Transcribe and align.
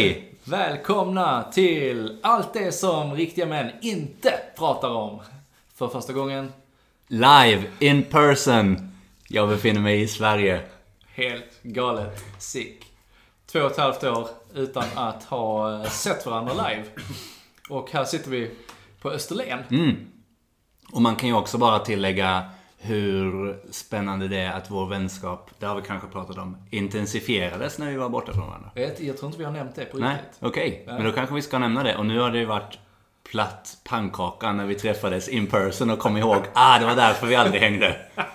Hej! 0.00 0.32
Välkomna 0.44 1.42
till 1.52 2.18
allt 2.22 2.52
det 2.52 2.72
som 2.72 3.14
riktiga 3.14 3.46
män 3.46 3.70
inte 3.82 4.32
pratar 4.56 4.90
om. 4.90 5.20
För 5.74 5.88
första 5.88 6.12
gången, 6.12 6.52
Live, 7.06 7.62
in 7.78 8.02
person. 8.02 8.92
Jag 9.28 9.48
befinner 9.48 9.80
mig 9.80 10.00
i 10.00 10.08
Sverige. 10.08 10.60
helt 11.14 11.62
galet 11.62 12.24
sick. 12.38 12.84
Två 13.52 13.60
och 13.60 13.70
ett 13.70 13.76
halvt 13.76 14.04
år 14.04 14.28
utan 14.54 14.84
att 14.94 15.24
ha 15.24 15.84
sett 15.84 16.26
varandra 16.26 16.52
live. 16.52 16.84
Och 17.68 17.90
här 17.90 18.04
sitter 18.04 18.30
vi 18.30 18.50
på 19.00 19.10
Österlen. 19.10 19.58
Och 20.92 21.02
man 21.02 21.16
kan 21.16 21.28
ju 21.28 21.34
också 21.34 21.58
bara 21.58 21.78
tillägga 21.78 22.50
hur 22.82 23.60
spännande 23.70 24.28
det 24.28 24.38
är 24.40 24.52
att 24.52 24.70
vår 24.70 24.86
vänskap, 24.86 25.50
det 25.58 25.66
har 25.66 25.76
vi 25.76 25.82
kanske 25.82 26.08
pratat 26.08 26.38
om, 26.38 26.56
intensifierades 26.70 27.78
när 27.78 27.90
vi 27.90 27.96
var 27.96 28.08
borta 28.08 28.32
från 28.32 28.46
varandra. 28.46 28.70
Jag, 28.74 28.96
tror 28.96 29.26
inte 29.26 29.38
vi 29.38 29.44
har 29.44 29.52
nämnt 29.52 29.74
det 29.74 29.84
på 29.84 29.98
Nej, 29.98 30.12
riktigt. 30.12 30.38
okej. 30.40 30.84
Men 30.86 31.04
då 31.04 31.12
kanske 31.12 31.34
vi 31.34 31.42
ska 31.42 31.58
nämna 31.58 31.82
det. 31.82 31.96
Och 31.96 32.06
nu 32.06 32.18
har 32.18 32.30
det 32.30 32.38
ju 32.38 32.44
varit 32.44 32.78
platt 33.30 33.76
pannkaka 33.84 34.52
när 34.52 34.66
vi 34.66 34.74
träffades 34.74 35.28
in 35.28 35.46
person 35.46 35.90
och 35.90 35.98
kom 35.98 36.16
ihåg, 36.16 36.42
ah, 36.52 36.78
det 36.78 36.86
var 36.86 36.96
därför 36.96 37.26
vi 37.26 37.34
aldrig 37.34 37.62
hängde. 37.62 37.96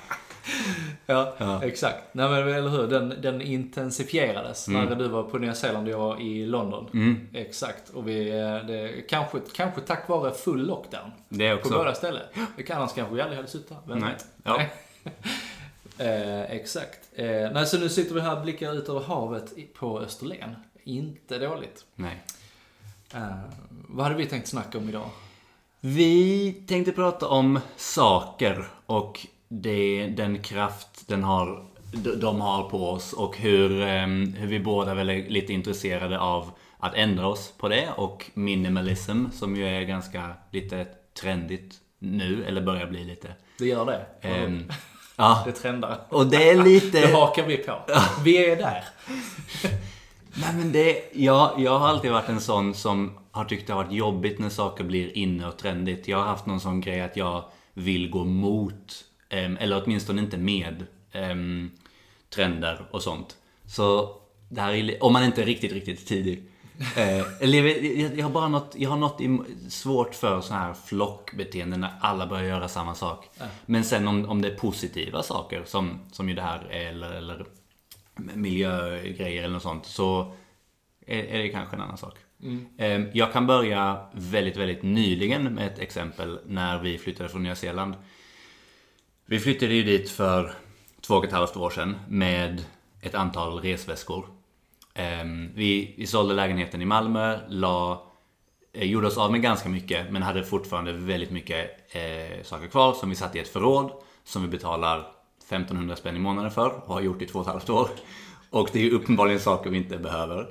Ja, 1.06 1.34
Ja. 1.38 1.64
exakt. 1.64 2.04
Nej 2.12 2.30
men 2.30 2.54
eller 2.54 2.70
hur, 2.70 2.88
den, 2.88 3.14
den 3.22 3.42
intensifierades 3.42 4.68
Mm. 4.68 4.86
när 4.86 4.96
du 4.96 5.08
var 5.08 5.24
på 5.24 5.38
Nya 5.38 5.54
Zeeland 5.56 5.88
och 5.88 5.94
jag 5.94 6.00
var 6.00 6.22
i 6.22 6.46
London. 6.46 6.90
Exakt. 7.34 7.90
Och 7.90 8.08
vi, 8.08 8.30
eh, 8.30 8.68
det, 8.68 9.02
kanske, 9.10 9.40
kanske 9.56 9.82
tack 9.82 10.10
vare 10.10 10.34
full 10.34 10.66
lockdown. 10.68 11.12
Det 11.30 11.56
På 11.56 11.60
också. 11.60 11.74
båda 11.74 11.94
ställen. 11.96 12.24
Det 12.58 12.64
kan 12.64 12.78
annars 12.78 12.94
kanske 12.94 13.16
vi 13.16 13.22
aldrig 13.22 13.38
hade 13.38 13.50
suttit 13.50 13.70
här. 13.70 13.80
Vem 13.88 14.00
Nej. 14.00 14.10
vet? 14.14 14.26
Ja. 14.44 14.62
Eh, 15.98 16.42
exakt. 16.42 17.00
Eh, 17.16 17.26
nej, 17.54 17.66
så 17.66 17.78
nu 17.78 17.90
sitter 17.90 18.16
vi 18.16 18.22
här 18.22 18.36
och 18.38 18.42
blickar 18.44 18.74
ut 18.74 18.90
över 18.90 19.00
havet 19.00 19.74
på 19.74 20.00
Österlen. 20.00 20.56
Inte 20.84 21.38
dåligt. 21.40 21.86
Nej. 21.96 22.24
Eh, 23.14 23.22
vad 23.70 24.04
hade 24.06 24.16
vi 24.18 24.26
tänkt 24.26 24.48
snacka 24.48 24.78
om 24.78 24.90
idag? 24.90 25.10
Vi 25.80 26.52
tänkte 26.68 26.92
prata 26.92 27.28
om 27.28 27.60
saker 27.78 28.68
och 28.86 29.28
det, 29.50 30.08
den 30.08 30.40
kraft 30.44 31.08
den 31.08 31.24
har, 31.24 31.66
de- 32.22 32.42
har 32.42 32.70
på 32.70 32.90
oss 32.90 33.14
och 33.14 33.38
hur, 33.38 33.82
ehm, 33.82 34.34
hur 34.34 34.48
vi 34.48 34.60
båda 34.60 34.94
väl 34.94 35.10
är 35.10 35.30
lite 35.30 35.54
intresserade 35.54 36.20
av 36.20 36.52
att 36.80 36.96
ändra 36.96 37.28
oss 37.28 37.54
på 37.58 37.68
det 37.70 37.90
och 37.98 38.32
minimalism 38.34 39.26
som 39.34 39.56
ju 39.56 39.68
är 39.68 39.82
ganska 39.82 40.34
lite 40.52 40.88
trendigt 41.22 41.76
nu, 42.00 42.46
eller 42.46 42.62
börjar 42.62 42.88
bli 42.88 43.04
lite. 43.04 43.28
Det 43.60 43.66
gör 43.66 43.86
det. 43.86 44.28
Ehm, 44.28 44.64
ja, 45.16 45.42
Det 45.46 45.52
trendar. 45.52 46.00
och 46.10 46.28
det 46.28 46.50
är 46.50 46.64
lite... 46.64 47.02
Det 47.08 47.14
hakar 47.14 47.44
vi 47.46 47.58
på. 47.58 47.74
Vi 48.24 48.46
är 48.52 48.56
där. 48.56 48.84
Nej 50.38 50.54
men 50.56 50.72
det, 50.72 51.10
jag, 51.14 51.52
jag 51.58 51.80
har 51.80 51.88
alltid 51.88 52.12
varit 52.12 52.30
en 52.30 52.42
sån 52.42 52.74
som 52.74 53.18
har 53.32 53.46
tyckt 53.46 53.68
det 53.68 53.74
har 53.74 53.84
varit 53.84 53.94
jobbigt 53.94 54.40
när 54.40 54.50
saker 54.50 54.84
blir 54.84 55.18
inne 55.18 55.48
och 55.48 55.58
trendigt. 55.58 56.08
Jag 56.08 56.18
har 56.18 56.26
haft 56.26 56.46
någon 56.46 56.60
sån 56.60 56.82
grej 56.82 57.02
att 57.02 57.18
jag 57.18 57.44
vill 57.74 58.10
gå 58.10 58.24
mot, 58.24 58.94
eller 59.36 59.84
åtminstone 59.84 60.22
inte 60.22 60.38
med, 60.38 60.86
trender 62.30 62.88
och 62.92 63.02
sånt. 63.02 63.38
Så 63.66 64.16
det 64.50 64.62
här 64.62 64.74
är, 64.74 65.04
om 65.04 65.14
man 65.14 65.24
inte 65.24 65.42
är 65.42 65.46
riktigt, 65.46 65.72
riktigt 65.72 66.08
tidig. 66.08 66.44
Eh, 66.98 67.26
eller 67.42 67.64
jag, 68.18 68.24
har 68.24 68.32
bara 68.32 68.48
något, 68.48 68.76
jag 68.78 68.90
har 68.90 68.98
något 68.98 69.22
svårt 69.74 70.16
för 70.16 70.42
så 70.42 70.54
här 70.54 70.74
flockbeteende 70.74 71.78
när 71.78 71.94
alla 72.02 72.28
börjar 72.28 72.44
göra 72.44 72.68
samma 72.68 72.96
sak. 72.96 73.30
Men 73.66 73.84
sen 73.84 74.08
om, 74.08 74.30
om 74.30 74.42
det 74.42 74.48
är 74.48 74.56
positiva 74.56 75.24
saker 75.24 75.64
som, 75.66 76.00
som 76.12 76.30
ju 76.30 76.36
det 76.36 76.42
här 76.42 76.68
är, 76.72 76.86
eller, 76.90 77.12
eller 77.12 77.46
miljögrejer 78.16 79.44
eller 79.44 79.54
något 79.54 79.64
sånt 79.64 79.86
så 79.86 80.34
är, 81.08 81.24
är 81.24 81.38
det 81.44 81.50
kanske 81.50 81.76
en 81.76 81.82
annan 81.82 81.98
sak. 81.98 82.18
Eh, 82.78 83.02
Jag 83.14 83.34
kan 83.34 83.48
börja 83.48 84.06
väldigt, 84.14 84.58
väldigt 84.58 84.84
nyligen 84.84 85.44
med 85.44 85.68
ett 85.68 85.80
exempel 85.80 86.40
när 86.46 86.80
vi 86.80 86.98
flyttade 86.98 87.30
från 87.30 87.44
Nya 87.44 87.56
Zeeland. 87.56 87.94
Vi 89.28 89.40
flyttade 89.40 89.74
ju 89.74 89.84
dit 89.84 90.10
för 90.10 90.54
två 91.02 91.16
och 91.16 91.26
ett 91.26 91.32
halvt 91.32 91.58
år 91.58 91.70
sedan 91.70 91.96
med 92.08 92.66
ett 93.02 93.16
antal 93.16 93.60
resväskor. 93.60 94.28
Ehm, 94.94 95.50
vi, 95.56 95.96
vi 95.98 96.08
sålde 96.08 96.34
lägenheten 96.34 96.82
i 96.82 96.86
Malmö, 96.86 97.40
la, 97.50 98.04
eh, 98.74 98.88
gjorde 98.88 99.08
oss 99.08 99.18
av 99.18 99.32
med 99.32 99.42
ganska 99.42 99.70
mycket 99.70 100.12
men 100.12 100.22
hade 100.22 100.44
fortfarande 100.44 100.92
väldigt 100.94 101.32
mycket 101.32 101.96
eh, 101.96 102.44
saker 102.44 102.68
kvar 102.68 102.94
som 102.94 103.10
vi 103.10 103.16
satte 103.16 103.38
i 103.38 103.42
ett 103.42 103.48
förråd 103.48 103.92
som 104.24 104.42
vi 104.42 104.48
betalar 104.48 105.08
1500 105.46 105.96
spänn 105.96 106.16
i 106.16 106.20
månaden 106.20 106.52
för 106.52 106.70
och 106.70 106.94
har 106.94 107.02
gjort 107.02 107.22
i 107.22 107.26
två 107.26 107.40
och 107.40 107.46
ett 107.46 107.52
halvt 107.52 107.70
år. 107.70 107.90
Och 108.50 108.70
det 108.74 108.80
är 108.80 108.84
ju 108.84 108.92
uppenbarligen 108.92 109.40
saker 109.40 109.70
vi 109.70 109.78
inte 109.78 109.98
behöver. 109.98 110.48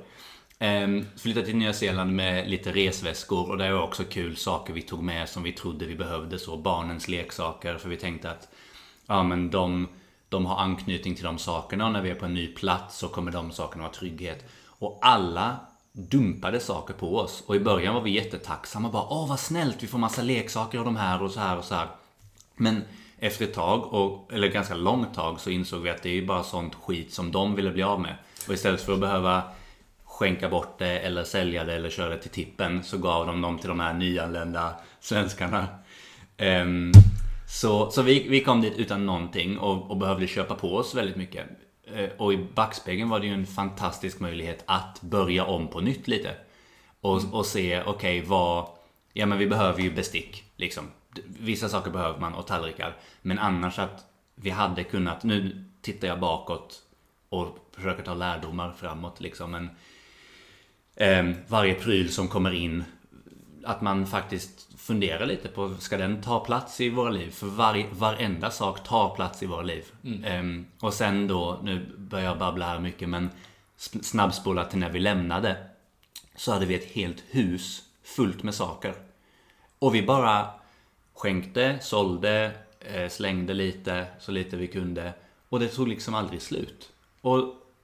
Ehm, 0.59 1.05
flyttade 1.17 1.45
till 1.45 1.57
Nya 1.57 1.73
Zeeland 1.73 2.15
med 2.15 2.49
lite 2.49 2.71
resväskor 2.71 3.49
och 3.49 3.57
det 3.57 3.71
var 3.71 3.81
också 3.81 4.03
kul 4.03 4.35
saker 4.35 4.73
vi 4.73 4.81
tog 4.81 5.03
med 5.03 5.29
som 5.29 5.43
vi 5.43 5.51
trodde 5.51 5.85
vi 5.85 5.95
behövde. 5.95 6.39
Så 6.39 6.57
barnens 6.57 7.07
leksaker 7.07 7.77
för 7.77 7.89
vi 7.89 7.97
tänkte 7.97 8.31
att 8.31 8.49
ja, 9.07 9.23
men 9.23 9.51
de, 9.51 9.87
de 10.29 10.45
har 10.45 10.57
anknytning 10.57 11.15
till 11.15 11.23
de 11.23 11.37
sakerna 11.37 11.85
och 11.85 11.91
när 11.91 12.01
vi 12.01 12.09
är 12.09 12.15
på 12.15 12.25
en 12.25 12.33
ny 12.33 12.47
plats 12.47 12.97
så 12.97 13.07
kommer 13.07 13.31
de 13.31 13.51
sakerna 13.51 13.83
ha 13.83 13.91
trygghet. 13.91 14.45
Och 14.67 14.99
alla 15.01 15.55
dumpade 15.91 16.59
saker 16.59 16.93
på 16.93 17.17
oss 17.17 17.43
och 17.47 17.55
i 17.55 17.59
början 17.59 17.93
var 17.93 18.01
vi 18.01 18.11
jättetacksamma. 18.11 18.89
Bara, 18.89 19.07
Åh 19.09 19.29
vad 19.29 19.39
snällt, 19.39 19.83
vi 19.83 19.87
får 19.87 19.97
massa 19.97 20.21
leksaker 20.21 20.79
av 20.79 20.85
de 20.85 20.95
här 20.95 21.23
och 21.23 21.31
så 21.31 21.39
här 21.39 21.57
och 21.57 21.63
så 21.63 21.75
här. 21.75 21.87
Men 22.55 22.83
efter 23.19 23.45
ett 23.45 23.53
tag, 23.53 23.93
och, 23.93 24.33
eller 24.33 24.47
ganska 24.47 24.75
långt 24.75 25.13
tag, 25.13 25.39
så 25.39 25.49
insåg 25.49 25.81
vi 25.81 25.89
att 25.89 26.03
det 26.03 26.09
är 26.09 26.13
ju 26.13 26.25
bara 26.25 26.43
sånt 26.43 26.75
skit 26.75 27.13
som 27.13 27.31
de 27.31 27.55
ville 27.55 27.71
bli 27.71 27.83
av 27.83 28.01
med. 28.01 28.15
Och 28.47 28.53
istället 28.53 28.81
för 28.81 28.93
att 28.93 28.99
behöva 28.99 29.43
skänka 30.05 30.49
bort 30.49 30.79
det 30.79 30.99
eller 30.99 31.23
sälja 31.23 31.63
det 31.63 31.73
eller 31.73 31.89
köra 31.89 32.09
det 32.09 32.17
till 32.17 32.31
tippen 32.31 32.83
så 32.83 32.97
gav 32.97 33.27
de 33.27 33.41
dem 33.41 33.59
till 33.59 33.69
de 33.69 33.79
här 33.79 33.93
nyanlända 33.93 34.75
svenskarna. 34.99 35.67
Um, 36.37 36.91
så 37.55 37.91
så 37.91 38.01
vi, 38.01 38.27
vi 38.29 38.43
kom 38.43 38.61
dit 38.61 38.77
utan 38.77 39.05
någonting 39.05 39.57
och, 39.57 39.91
och 39.91 39.97
behövde 39.97 40.27
köpa 40.27 40.55
på 40.55 40.75
oss 40.75 40.95
väldigt 40.95 41.15
mycket. 41.15 41.47
Eh, 41.83 42.09
och 42.17 42.33
i 42.33 42.37
backspegeln 42.37 43.09
var 43.09 43.19
det 43.19 43.27
ju 43.27 43.33
en 43.33 43.45
fantastisk 43.45 44.19
möjlighet 44.19 44.63
att 44.65 45.01
börja 45.01 45.45
om 45.45 45.67
på 45.67 45.81
nytt 45.81 46.07
lite. 46.07 46.35
Och, 47.01 47.21
och 47.31 47.45
se, 47.45 47.83
okej 47.83 48.21
vad... 48.21 48.67
Ja 49.13 49.25
men 49.25 49.37
vi 49.37 49.47
behöver 49.47 49.81
ju 49.81 49.91
bestick 49.91 50.43
liksom. 50.55 50.83
Vissa 51.25 51.69
saker 51.69 51.91
behöver 51.91 52.19
man 52.19 52.33
och 52.33 52.47
tallrikar. 52.47 52.97
Men 53.21 53.39
annars 53.39 53.79
att 53.79 54.05
vi 54.35 54.49
hade 54.49 54.83
kunnat... 54.83 55.23
Nu 55.23 55.65
tittar 55.81 56.07
jag 56.07 56.19
bakåt 56.19 56.81
och 57.29 57.57
försöker 57.71 58.03
ta 58.03 58.13
lärdomar 58.13 58.71
framåt 58.71 59.21
liksom. 59.21 59.51
Men, 59.51 59.69
ehm, 60.95 61.35
varje 61.47 61.73
pryl 61.73 62.13
som 62.13 62.27
kommer 62.27 62.53
in 62.53 62.83
att 63.63 63.81
man 63.81 64.07
faktiskt 64.07 64.74
funderar 64.85 65.25
lite 65.25 65.47
på, 65.47 65.75
ska 65.79 65.97
den 65.97 66.21
ta 66.21 66.39
plats 66.39 66.81
i 66.81 66.89
våra 66.89 67.09
liv? 67.09 67.31
För 67.31 67.47
varje, 67.47 67.85
varenda 67.91 68.51
sak 68.51 68.83
tar 68.83 69.15
plats 69.15 69.43
i 69.43 69.45
våra 69.45 69.61
liv. 69.61 69.85
Ehm, 70.25 70.65
och 70.79 70.93
sen 70.93 71.27
då, 71.27 71.59
nu 71.63 71.85
börjar 71.97 72.25
jag 72.25 72.39
babbla 72.39 72.65
här 72.65 72.79
mycket, 72.79 73.09
men 73.09 73.29
snabbspola 74.01 74.65
till 74.65 74.79
när 74.79 74.89
vi 74.89 74.99
lämnade. 74.99 75.57
Så 76.35 76.51
hade 76.51 76.65
vi 76.65 76.75
ett 76.75 76.91
helt 76.91 77.23
hus 77.29 77.83
fullt 78.03 78.43
med 78.43 78.55
saker. 78.55 78.93
Och 79.79 79.95
vi 79.95 80.01
bara 80.01 80.47
skänkte, 81.13 81.77
sålde, 81.81 82.51
eh, 82.79 83.09
slängde 83.09 83.53
lite, 83.53 84.05
så 84.19 84.31
lite 84.31 84.57
vi 84.57 84.67
kunde. 84.67 85.13
Och 85.49 85.59
det 85.59 85.67
tog 85.67 85.87
liksom 85.87 86.15
aldrig 86.15 86.41
slut. 86.41 86.89
Och, 87.21 87.37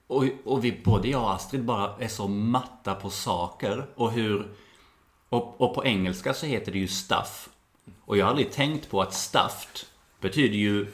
och, 0.08 0.26
och 0.46 0.64
vi, 0.64 0.82
både 0.84 1.08
jag 1.08 1.24
och 1.24 1.34
Astrid 1.34 1.64
bara 1.64 1.96
är 2.00 2.08
så 2.08 2.28
matta 2.28 2.96
på 2.96 3.10
saker 3.10 3.86
och 3.96 4.12
hur 4.12 4.48
och, 5.32 5.62
och 5.62 5.76
på 5.76 5.86
engelska 5.86 6.34
så 6.34 6.46
heter 6.46 6.72
det 6.72 6.80
ju 6.80 6.88
stuff. 6.88 7.50
Och 8.02 8.18
jag 8.18 8.26
har 8.26 8.30
aldrig 8.30 8.52
tänkt 8.52 8.90
på 8.90 9.02
att 9.02 9.14
stuffed 9.14 9.88
betyder 10.22 10.56
ju 10.56 10.88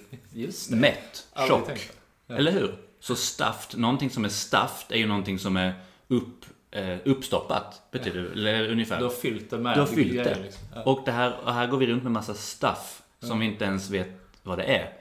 mätt, 0.70 1.28
tjock. 1.48 1.90
på. 2.28 2.34
Eller 2.34 2.52
hur? 2.52 2.76
Så 3.00 3.16
stuffed, 3.16 3.80
någonting 3.80 4.10
som 4.10 4.26
är 4.26 4.30
stuffed 4.30 4.96
är 4.96 4.98
ju 4.98 5.08
någonting 5.08 5.40
som 5.40 5.58
är 5.58 5.74
upp, 6.08 6.46
eh, 6.72 6.98
uppstoppat. 7.06 7.82
Betyder 7.92 8.22
det, 8.22 8.32
eller 8.32 8.70
ungefär. 8.70 8.98
Du 8.98 9.04
har 9.04 9.12
fyllt 9.12 9.50
det 9.50 9.58
med 9.58 9.76
Du 9.76 9.80
har 9.80 9.88
fyllt 9.88 10.24
det. 10.24 10.40
liksom. 10.44 10.68
Ja. 10.76 10.84
Och, 10.84 11.02
det 11.06 11.12
här, 11.12 11.38
och 11.46 11.54
här 11.54 11.68
går 11.68 11.78
vi 11.78 11.88
runt 11.88 12.04
med 12.04 12.12
massa 12.12 12.34
stuff 12.34 13.02
som 13.20 13.40
vi 13.40 13.46
inte 13.46 13.66
ens 13.66 13.90
vet 13.90 14.10
vad 14.44 14.58
det 14.58 14.64
är. 14.64 14.94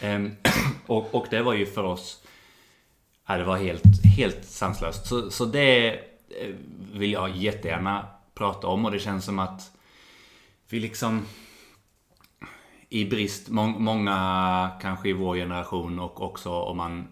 Ehm, 0.00 0.36
och, 0.86 1.14
och 1.14 1.26
det 1.30 1.42
var 1.42 1.54
ju 1.54 1.66
för 1.66 1.82
oss 1.84 2.22
Ja, 3.28 3.36
det 3.36 3.44
var 3.44 3.56
helt, 3.56 4.04
helt 4.16 4.44
sanslöst. 4.44 5.06
Så, 5.06 5.30
så 5.30 5.44
det 5.44 5.88
eh, 5.88 6.54
vill 6.92 7.12
jag 7.12 7.36
jättegärna 7.36 8.06
prata 8.36 8.66
om 8.66 8.84
och 8.84 8.90
det 8.90 8.98
känns 8.98 9.24
som 9.24 9.38
att 9.38 9.72
vi 10.68 10.80
liksom 10.80 11.26
i 12.88 13.04
brist, 13.04 13.48
må, 13.48 13.66
många 13.66 14.70
kanske 14.80 15.08
i 15.08 15.12
vår 15.12 15.36
generation 15.36 15.98
och 15.98 16.22
också 16.22 16.50
om 16.50 16.76
man 16.76 17.08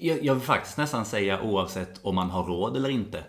jag, 0.00 0.24
jag 0.24 0.34
vill 0.34 0.42
faktiskt 0.42 0.78
nästan 0.78 1.04
säga 1.04 1.42
oavsett 1.42 2.04
om 2.04 2.14
man 2.14 2.30
har 2.30 2.44
råd 2.44 2.76
eller 2.76 2.88
inte. 2.88 3.24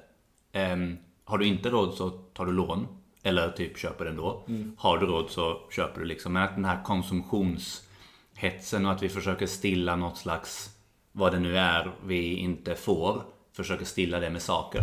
Ehm, 0.52 0.98
har 1.24 1.38
du 1.38 1.46
inte 1.46 1.70
råd 1.70 1.94
så 1.94 2.10
tar 2.10 2.46
du 2.46 2.52
lån. 2.52 2.88
Eller 3.24 3.52
typ 3.52 3.78
köper 3.78 4.06
ändå. 4.06 4.44
Har 4.78 4.98
du 4.98 5.06
råd 5.06 5.30
så 5.30 5.62
köper 5.72 6.00
du 6.00 6.06
liksom. 6.06 6.34
Men 6.34 6.44
att 6.44 6.56
den 6.56 6.66
här 6.66 6.84
konsumtionshetsen 6.84 8.86
och 8.86 8.92
att 8.92 9.04
vi 9.04 9.10
försöker 9.10 9.48
stilla 9.48 9.96
något 9.96 10.18
slags 10.18 10.70
vad 11.12 11.32
det 11.32 11.40
nu 11.40 11.58
är 11.58 11.92
vi 12.06 12.36
inte 12.36 12.76
får, 12.76 13.24
försöker 13.56 13.86
stilla 13.86 14.20
det 14.20 14.30
med 14.30 14.42
saker. 14.42 14.82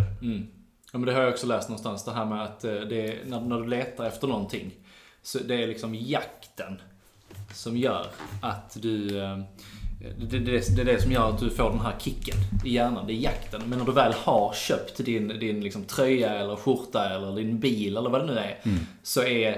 Ja, 0.93 0.99
men 0.99 1.07
det 1.07 1.13
har 1.13 1.21
jag 1.23 1.31
också 1.33 1.47
läst 1.47 1.69
någonstans. 1.69 2.05
Det 2.05 2.13
här 2.13 2.25
med 2.25 2.43
att 2.43 2.65
eh, 2.65 2.73
är, 2.73 3.19
när, 3.27 3.41
när 3.41 3.57
du 3.61 3.67
letar 3.67 4.05
efter 4.05 4.27
någonting. 4.27 4.71
Så 5.23 5.39
det 5.39 5.63
är 5.63 5.67
liksom 5.67 5.95
jakten 5.95 6.81
som 7.55 7.77
gör 7.77 8.07
att 8.43 8.77
du... 8.81 9.19
eh, 9.23 9.39
Det, 10.19 10.39
det, 10.39 10.77
det, 10.77 10.81
är 10.81 10.85
det 10.85 11.03
som 11.03 11.13
gör 11.13 11.29
att 11.31 11.41
du 11.41 11.51
får 11.51 11.71
den 11.71 11.81
här 11.81 11.95
kicken 11.99 12.37
i 12.65 12.73
hjärnan. 12.75 13.07
Det 13.07 13.13
är 13.13 13.15
jakten. 13.21 13.63
Men 13.67 13.79
när 13.79 13.87
du 13.87 13.93
väl 13.93 14.13
har 14.13 14.53
köpt 14.55 14.97
din, 15.05 15.29
din 15.29 15.61
liksom 15.61 15.85
tröja 15.85 16.35
eller 16.35 16.57
skjorta 16.57 17.11
eller 17.11 17.37
din 17.37 17.59
bil 17.61 17.97
eller 17.97 18.11
vad 18.11 18.21
det 18.21 18.27
nu 18.27 18.39
är. 18.39 18.59
Så 19.03 19.23
är, 19.23 19.49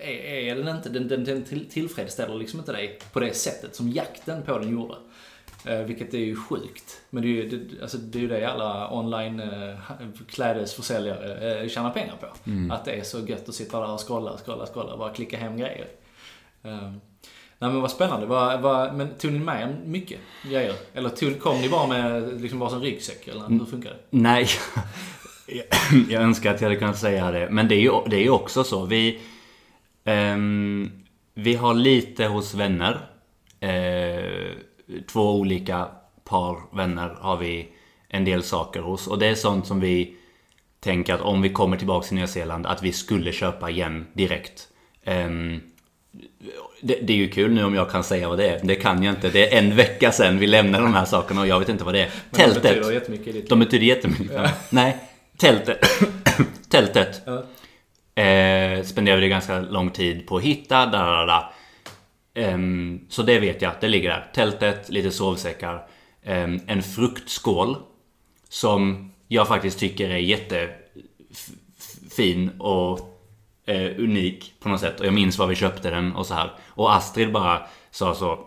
eh, 0.00 0.08
är, 0.08 0.50
är 0.50 0.56
den 0.56 0.76
inte, 0.76 0.88
den, 0.88 1.08
den, 1.08 1.24
den 1.24 1.44
till- 1.44 1.70
tillfredsställer 1.70 2.34
liksom 2.34 2.58
inte 2.58 2.72
dig 2.72 2.98
på 3.12 3.20
det 3.20 3.34
sättet 3.36 3.76
som 3.76 3.88
jakten 3.90 4.42
på 4.42 4.58
den 4.58 4.70
gjorde. 4.72 4.94
Eh, 5.64 5.78
vilket 5.78 6.14
är 6.14 6.18
ju 6.18 6.36
sjukt. 6.36 7.00
Men 7.10 7.22
det 7.22 7.28
är 7.28 7.30
ju 7.30 7.48
det, 7.48 7.82
alltså, 7.82 7.98
det, 7.98 8.24
är 8.24 8.28
det 8.28 8.50
alla 8.50 8.92
online 8.92 9.40
eh, 9.40 9.78
klädesförsäljare 10.28 11.60
eh, 11.62 11.68
tjänar 11.68 11.90
pengar 11.90 12.14
på. 12.20 12.26
Att 12.74 12.84
det 12.84 12.92
är 12.92 13.02
så 13.02 13.20
gött 13.20 13.48
att 13.48 13.54
sitta 13.54 13.80
där 13.80 13.92
och 13.92 14.08
scrolla, 14.08 14.36
scrolla, 14.44 14.66
scrolla 14.66 14.92
och 14.92 14.98
bara 14.98 15.12
klicka 15.12 15.38
hem 15.38 15.56
grejer. 15.56 15.86
Eh, 16.62 16.90
nej 17.58 17.70
men 17.70 17.80
vad 17.80 17.90
spännande. 17.90 18.26
Vad, 18.26 18.60
vad, 18.60 18.94
men 18.94 19.08
tog 19.14 19.32
ni 19.32 19.38
med 19.38 19.76
mycket 19.84 20.18
grejer? 20.50 20.74
Eller 20.94 21.08
tog, 21.08 21.40
kom 21.40 21.60
ni 21.60 21.68
bara 21.68 21.86
med 21.86 22.40
liksom 22.40 22.58
bara 22.58 22.70
som 22.70 22.80
ryggsäck? 22.80 23.28
Eller 23.28 23.48
hur 23.48 23.64
funkar 23.64 23.90
det? 23.90 23.98
Nej, 24.10 24.48
jag 26.08 26.22
önskar 26.22 26.54
att 26.54 26.60
jag 26.60 26.68
hade 26.68 26.80
kunnat 26.80 26.98
säga 26.98 27.30
det. 27.30 27.48
Men 27.50 27.68
det 27.68 27.74
är 27.74 27.80
ju, 27.80 27.92
det 28.06 28.26
är 28.26 28.30
också 28.30 28.64
så. 28.64 28.86
Vi, 28.86 29.20
ehm, 30.04 30.90
vi 31.34 31.54
har 31.54 31.74
lite 31.74 32.26
hos 32.26 32.54
vänner. 32.54 33.00
Eh, 33.60 34.07
två 35.12 35.34
olika 35.34 35.88
par 36.24 36.76
vänner 36.76 37.16
har 37.20 37.36
vi 37.36 37.68
en 38.08 38.24
del 38.24 38.42
saker 38.42 38.80
hos. 38.80 39.06
Och 39.06 39.18
det 39.18 39.26
är 39.26 39.34
sånt 39.34 39.66
som 39.66 39.80
vi 39.80 40.14
tänker 40.80 41.14
att 41.14 41.20
om 41.20 41.42
vi 41.42 41.48
kommer 41.48 41.76
tillbaka 41.76 42.06
till 42.06 42.16
Nya 42.16 42.26
Zeeland 42.26 42.66
att 42.66 42.82
vi 42.82 42.92
skulle 42.92 43.32
köpa 43.32 43.70
igen 43.70 44.06
direkt. 44.12 44.68
Ehm, 45.04 45.60
det, 46.80 46.98
det 47.02 47.12
är 47.12 47.16
ju 47.16 47.28
kul 47.28 47.54
nu 47.54 47.64
om 47.64 47.74
jag 47.74 47.90
kan 47.90 48.04
säga 48.04 48.28
vad 48.28 48.38
det 48.38 48.48
är. 48.48 48.60
Det 48.64 48.74
kan 48.74 49.02
jag 49.02 49.14
inte. 49.14 49.30
Det 49.30 49.54
är 49.54 49.58
en 49.58 49.76
vecka 49.76 50.12
sedan 50.12 50.38
vi 50.38 50.46
lämnade 50.46 50.84
de 50.84 50.94
här 50.94 51.04
sakerna 51.04 51.40
och 51.40 51.46
jag 51.46 51.58
vet 51.58 51.68
inte 51.68 51.84
vad 51.84 51.94
det 51.94 52.00
är. 52.00 52.10
Men 52.30 52.40
Tältet. 52.40 52.62
Det 52.62 52.68
betyder 52.68 52.92
jättemycket 52.92 53.32
ditt 53.32 53.48
De 53.48 53.58
betyder 53.58 53.86
jättemycket 53.86 54.26
mig. 54.26 54.50
Nej, 54.70 54.96
tältet. 55.36 55.78
tältet. 56.70 57.22
Ja. 57.26 57.44
Eh, 58.22 58.82
spenderade 58.82 59.22
vi 59.22 59.28
ganska 59.28 59.60
lång 59.60 59.90
tid 59.90 60.26
på 60.26 60.36
att 60.36 60.42
hitta. 60.42 60.86
Där, 60.86 61.06
där, 61.06 61.26
där. 61.26 61.44
Ehm, 62.38 63.00
så 63.08 63.22
det 63.22 63.38
vet 63.38 63.62
jag, 63.62 63.72
det 63.80 63.88
ligger 63.88 64.10
där. 64.10 64.30
Tältet, 64.34 64.88
lite 64.88 65.10
sovsäckar. 65.10 65.86
ehm, 66.24 66.60
en 66.66 66.82
fruktskål. 66.82 67.76
Som 68.48 69.12
jag 69.28 69.48
faktiskt 69.48 69.78
tycker 69.78 70.10
är 70.10 70.18
jättefin 70.18 70.80
och 72.58 73.00
eh, 73.66 73.90
unik 73.98 74.54
på 74.60 74.68
något 74.68 74.80
sätt. 74.80 75.00
Och 75.00 75.06
jag 75.06 75.14
minns 75.14 75.38
var 75.38 75.46
vi 75.46 75.54
köpte 75.54 75.90
den 75.90 76.12
och 76.12 76.26
så 76.26 76.34
här. 76.34 76.52
Och 76.68 76.94
Astrid 76.94 77.32
bara 77.32 77.66
sa 77.90 78.14
så. 78.14 78.44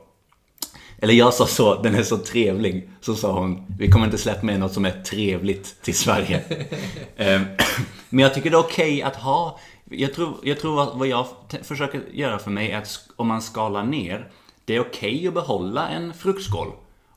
Eller 1.02 1.14
jag 1.14 1.34
sa 1.34 1.48
så, 1.48 1.82
den 1.82 1.96
är 1.96 2.04
så 2.04 2.18
trevlig. 2.18 2.90
Så 3.02 3.16
sa 3.16 3.40
hon, 3.40 3.66
vi 3.80 3.92
kommer 3.92 4.06
inte 4.06 4.18
släppa 4.18 4.46
med 4.46 4.60
något 4.60 4.74
som 4.74 4.86
är 4.86 5.04
trevligt 5.04 5.82
till 5.82 5.96
Sverige. 5.96 6.42
Ehm, 7.18 7.46
Men 8.10 8.24
jag 8.24 8.34
tycker 8.34 8.50
det 8.50 8.56
är 8.56 8.60
okej 8.60 9.02
att 9.02 9.16
ha 9.16 9.60
jag 9.92 10.14
tror, 10.14 10.34
jag 10.44 10.60
tror 10.60 10.76
vad, 10.76 11.00
vad 11.00 11.08
jag 11.08 11.28
försöker 11.64 12.02
göra 12.12 12.40
för 12.40 12.52
mig 12.52 12.72
är 12.72 12.78
att 12.78 13.10
om 13.16 13.28
man 13.28 13.42
skalar 13.42 13.84
ner 13.84 14.32
Det 14.66 14.76
är 14.76 14.80
okej 14.80 15.28
att 15.28 15.34
behålla 15.34 15.88
en 15.90 16.14
fruktskål 16.14 16.68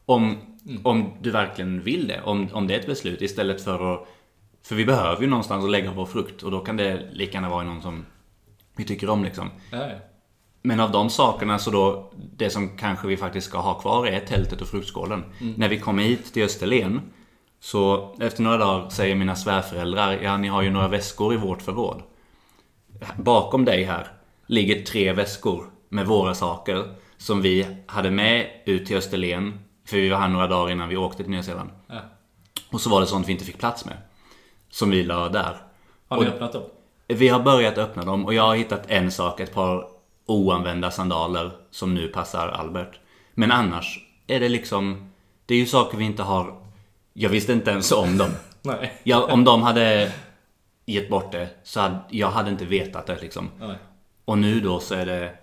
Om, 0.07 0.37
om 0.83 1.13
du 1.21 1.31
verkligen 1.31 1.83
vill 1.83 2.09
det, 2.09 2.23
om, 2.23 2.49
om 2.53 2.67
det 2.67 2.75
är 2.75 2.81
ett 2.81 2.87
beslut 2.87 3.23
istället 3.23 3.65
för 3.65 3.95
att 3.95 4.09
För 4.63 4.75
vi 4.75 4.85
behöver 4.85 5.23
ju 5.23 5.29
någonstans 5.29 5.65
att 5.65 5.71
lägga 5.71 5.93
vår 5.93 6.07
frukt 6.07 6.43
och 6.43 6.51
då 6.51 6.61
kan 6.61 6.77
det 6.77 7.09
lika 7.13 7.33
gärna 7.33 7.49
vara 7.49 7.63
i 7.63 7.67
någon 7.67 7.83
som 7.83 8.05
vi 8.77 8.85
tycker 8.85 9.11
om 9.11 9.25
liksom 9.25 9.51
Ja, 9.71 9.79
ja. 9.79 9.95
men 10.63 10.81
av 10.81 10.91
de 10.91 11.11
sakerna 11.11 11.59
så 11.59 11.71
då, 11.71 12.13
det 12.37 12.51
som 12.51 12.77
kanske 12.77 13.09
vi 13.09 13.17
faktiskt 13.17 13.47
ska 13.47 13.59
ha 13.59 13.75
kvar 13.75 14.07
är 14.07 14.21
tältet 14.21 14.61
och 14.61 14.69
fruktskålen. 14.69 15.25
När 15.57 15.69
vi 15.69 15.79
kommer 15.79 16.03
hit 16.03 16.33
till 16.33 16.45
Österlen, 16.45 17.01
så 17.61 18.15
efter 18.21 18.43
några 18.43 18.57
dagar 18.57 18.91
säger 18.91 19.15
mina 19.15 19.37
svärföräldrar, 19.37 20.19
ja 20.23 20.37
ni 20.37 20.49
har 20.49 20.63
ju 20.63 20.71
några 20.71 20.89
väskor 20.89 21.35
i 21.35 21.37
vårt 21.37 21.63
förråd. 21.63 22.03
Bakom 23.17 23.65
dig 23.65 23.85
här 23.85 24.07
ligger 24.47 24.83
tre 24.83 25.13
väskor 25.13 25.65
med 25.89 26.07
våra 26.07 26.35
saker 26.35 26.95
som 27.17 27.43
vi 27.43 27.67
hade 27.87 28.11
med 28.11 28.47
ut 28.65 28.87
till 28.87 28.97
Österlen, 28.97 29.59
för 29.87 29.97
vi 29.97 30.09
var 30.09 30.19
här 30.19 30.29
några 30.29 30.47
dagar 30.47 30.73
innan 30.73 30.89
vi 30.89 30.97
åkte 30.97 31.23
till 31.23 31.31
Nya 31.31 31.43
Zeeland. 31.43 31.71
Ja. 31.89 32.01
Och 32.71 32.81
så 32.81 32.91
var 32.91 33.01
det 33.01 33.07
sånt 33.07 33.29
vi 33.29 33.33
inte 33.33 33.45
fick 33.45 33.59
plats 33.59 33.85
med. 33.85 33.97
Som 34.71 34.91
vi 34.91 35.03
la 35.03 35.29
där. 35.29 35.57
Har 36.09 36.17
ni 36.17 36.23
Och- 36.23 36.29
öppnat 36.29 36.53
dem? 36.53 36.63
vi 37.09 37.29
har 37.29 37.41
börjat 37.41 37.79
öppna 37.79 38.03
dem 38.05 38.25
och 38.27 38.35
jag 38.35 38.43
har 38.43 38.55
hittat 38.57 38.83
en 38.91 39.11
sak, 39.11 39.41
ett 39.41 39.55
par 39.55 39.87
oanvända 40.27 40.91
sandaler 40.91 41.51
som 41.71 41.95
nu 41.95 42.09
passar 42.09 42.49
Albert. 42.49 43.01
Men 43.35 43.53
annars 43.53 43.99
är 44.27 44.41
det 44.41 44.49
liksom, 44.49 45.13
det 45.47 45.55
är 45.55 45.59
ju 45.59 45.67
saker 45.67 45.99
vi 45.99 46.05
inte 46.05 46.23
har, 46.23 46.55
jag 47.13 47.31
visste 47.31 47.53
inte 47.53 47.71
ens 47.71 47.93
om 47.93 48.19
dem. 48.19 48.31
Nej. 48.63 49.01
Jag, 49.03 49.31
om 49.31 49.45
de 49.45 49.63
hade 49.63 50.13
gett 50.85 51.09
bort 51.09 51.33
det 51.33 51.49
så 51.63 51.81
hade 51.81 51.99
jag 52.11 52.31
hade 52.31 52.51
inte 52.51 52.65
vetat 52.65 53.07
det 53.07 53.21
liksom. 53.21 53.51
Nej. 53.61 53.77
Och 54.25 54.39
nu 54.39 54.61
då 54.61 54.81
så 54.81 54.95
är 54.95 55.07
det 55.07 55.35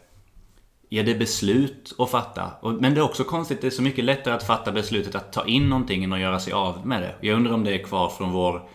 Ja, 0.93 1.03
det 1.03 1.11
är 1.11 1.19
beslut 1.19 1.95
att 1.97 2.11
fatta. 2.11 2.51
Men 2.79 2.93
det 2.93 2.99
är 2.99 3.03
också 3.03 3.23
konstigt, 3.23 3.61
det 3.61 3.67
är 3.67 3.71
så 3.71 3.81
mycket 3.81 4.05
lättare 4.05 4.33
att 4.33 4.43
fatta 4.43 4.71
beslutet 4.71 5.15
att 5.15 5.33
ta 5.33 5.45
in 5.45 5.69
någonting 5.69 6.03
än 6.03 6.13
att 6.13 6.19
göra 6.19 6.39
sig 6.39 6.53
av 6.53 6.87
med 6.87 7.01
det. 7.01 7.15
Jag 7.21 7.35
undrar 7.35 7.53
om 7.53 7.63
det 7.63 7.79
är 7.79 7.83
kvar 7.83 8.09
från 8.09 8.31
vår 8.31 8.69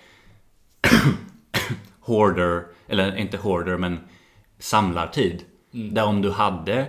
hoarder, 2.00 2.66
eller 2.86 3.16
inte 3.16 3.36
hoarder 3.36 3.76
men 3.76 3.98
samlartid. 4.58 5.44
Där 5.70 6.04
om 6.04 6.22
du 6.22 6.30
hade 6.30 6.86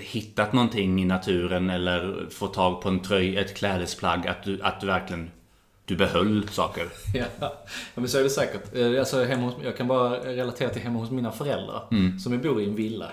hittat 0.00 0.52
någonting 0.52 1.02
i 1.02 1.04
naturen 1.04 1.70
eller 1.70 2.26
fått 2.30 2.54
tag 2.54 2.82
på 2.82 2.88
en 2.88 3.00
tröja, 3.00 3.40
ett 3.40 3.56
klädesplagg, 3.56 4.26
att 4.26 4.42
du, 4.42 4.62
att 4.62 4.80
du 4.80 4.86
verkligen 4.86 5.30
du 5.90 5.96
behöll 5.96 6.48
saker. 6.48 6.88
Ja, 7.40 7.52
men 7.94 8.08
så 8.08 8.18
är 8.18 8.22
det 8.22 8.30
säkert. 8.30 8.76
Eh, 8.76 8.98
Alltså, 8.98 9.24
hemma 9.24 9.42
hos, 9.46 9.54
jag 9.64 9.76
kan 9.76 9.88
bara 9.88 10.18
relatera 10.18 10.68
till 10.70 10.82
hemma 10.82 10.98
hos 10.98 11.10
mina 11.10 11.32
föräldrar, 11.32 11.82
som 12.18 12.40
bor 12.40 12.60
i 12.60 12.64
en 12.64 12.74
villa. 12.74 13.10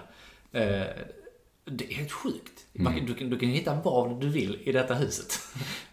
Eh, 0.51 0.61
Det 1.65 1.85
är 1.91 1.93
helt 1.93 2.11
sjukt. 2.11 2.53
Kan- 2.85 3.05
Du, 3.05 3.13
kan, 3.13 3.29
du 3.29 3.39
kan 3.39 3.49
hitta 3.49 3.77
vad 3.83 4.21
du 4.21 4.29
vill 4.29 4.57
i 4.63 4.71
detta 4.71 4.93
huset. 4.93 5.39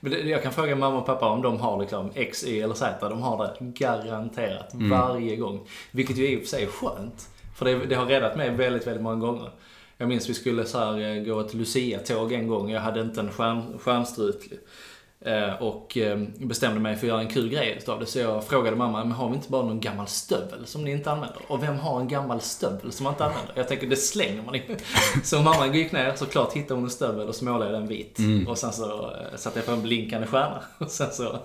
Jag 0.24 0.42
kan 0.42 0.52
fråga 0.52 0.76
mamma 0.76 0.98
och 0.98 1.06
pappa 1.06 1.28
om 1.28 1.42
de 1.42 1.60
har 1.60 1.80
liksom 1.80 2.10
X, 2.14 2.44
Y 2.46 2.60
eller 2.60 2.74
Z. 2.74 3.08
De 3.08 3.22
har 3.22 3.46
det 3.58 3.64
garanterat 3.78 4.70
varje 4.74 5.36
gång. 5.36 5.66
Vilket 5.90 6.16
ju 6.18 6.28
i 6.28 6.36
och 6.36 6.40
för 6.40 6.46
sig 6.48 6.62
är 6.62 6.66
skönt. 6.66 7.28
För 7.56 7.64
det, 7.64 7.86
det 7.86 7.94
har 7.94 8.06
räddat 8.06 8.36
mig 8.36 8.50
väldigt, 8.50 8.86
väldigt 8.86 9.02
många 9.02 9.16
gånger. 9.26 9.50
Jag 9.98 10.08
minns 10.08 10.28
vi 10.28 10.34
skulle 10.34 10.64
så 10.64 10.78
här, 10.78 10.98
eh, 11.16 11.22
gå 11.22 11.40
ett 11.40 11.54
Lucia-tåg 11.54 12.32
en 12.32 12.48
gång. 12.48 12.70
Jag 12.70 12.80
hade 12.80 13.00
inte 13.00 13.20
en 13.20 13.30
stjärn, 13.32 13.78
stjärnstrut. 13.78 14.44
Eh, 15.24 15.62
Och 15.62 15.96
eh, 15.98 16.18
bestämde 16.38 16.80
mig 16.80 16.96
för 16.96 17.06
att 17.06 17.08
göra 17.08 17.20
en 17.20 17.28
kul 17.28 17.48
grej 17.48 17.74
utav 17.78 18.00
det. 18.00 18.06
Så 18.06 18.18
jag 18.18 18.44
frågade 18.44 18.76
mamma, 18.76 19.04
men 19.04 19.12
har 19.12 19.28
vi 19.28 19.34
inte 19.34 19.50
bara 19.50 19.62
någon 19.62 19.80
gammal 19.80 20.06
stövel 20.06 20.66
som 20.66 20.84
ni 20.84 20.90
inte 20.92 21.10
använder? 21.10 21.38
Och 21.48 21.62
vem 21.62 21.78
har 21.78 22.00
en 22.00 22.08
gammal 22.08 22.40
stövel 22.40 22.92
som 22.92 23.04
man 23.04 23.12
inte 23.12 23.24
använder? 23.24 23.52
Jag 23.54 23.68
tänker, 23.68 23.86
det 23.86 23.96
slänger 23.96 24.42
man 24.42 24.54
ju. 24.54 24.60
Så 25.24 25.40
mamma 25.42 25.66
gick 25.66 25.92
ner, 25.92 26.12
såklart 26.16 26.52
hittade 26.52 26.74
hon 26.74 26.84
en 26.84 26.90
stövel 26.90 27.28
och 27.28 27.34
så 27.34 27.44
målade 27.44 27.64
jag 27.72 27.80
den 27.80 27.88
vit. 27.88 28.18
Och 28.48 28.58
sen 28.58 28.72
så 28.72 29.10
eh, 29.10 29.36
satte 29.36 29.58
jag 29.58 29.66
på 29.66 29.72
en 29.72 29.82
blinkande 29.82 30.26
stjärna. 30.26 30.62
Och 30.78 30.90
sen 30.90 31.10
så 31.12 31.38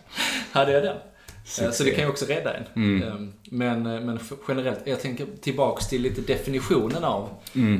hade 0.52 0.72
jag 0.72 0.82
den. 0.82 0.96
Eh, 0.96 1.70
Så 1.70 1.84
det 1.84 1.90
kan 1.90 2.04
ju 2.04 2.10
också 2.10 2.24
rädda 2.26 2.54
en. 2.54 3.02
Eh, 3.02 3.14
Men, 3.50 3.86
eh, 3.86 4.00
men 4.00 4.18
generellt, 4.48 4.80
jag 4.84 5.00
tänker 5.00 5.26
tillbaks 5.40 5.88
till 5.88 6.02
lite 6.02 6.20
definitionen 6.20 7.04
av, 7.04 7.28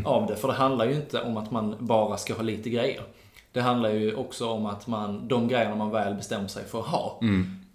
av 0.05 0.27
det. 0.27 0.37
För 0.37 0.49
det 0.49 0.55
handlar 0.55 0.85
ju 0.87 0.95
inte 0.95 1.21
om 1.23 1.37
att 1.37 1.51
man 1.51 1.77
bara 1.79 2.17
ska 2.17 2.35
ha 2.35 2.43
lite 2.43 2.71
grejer. 2.71 3.03
Det 3.57 3.63
handlar 3.63 3.91
ju 3.91 4.15
också 4.15 4.49
om 4.49 4.67
att 4.67 4.87
man, 4.87 5.29
de 5.29 5.49
grejerna 5.49 5.75
man 5.75 5.91
väl 5.91 6.15
bestämmer 6.15 6.49
sig 6.49 6.65
för 6.65 6.81
att 6.81 6.87
ha 6.87 7.21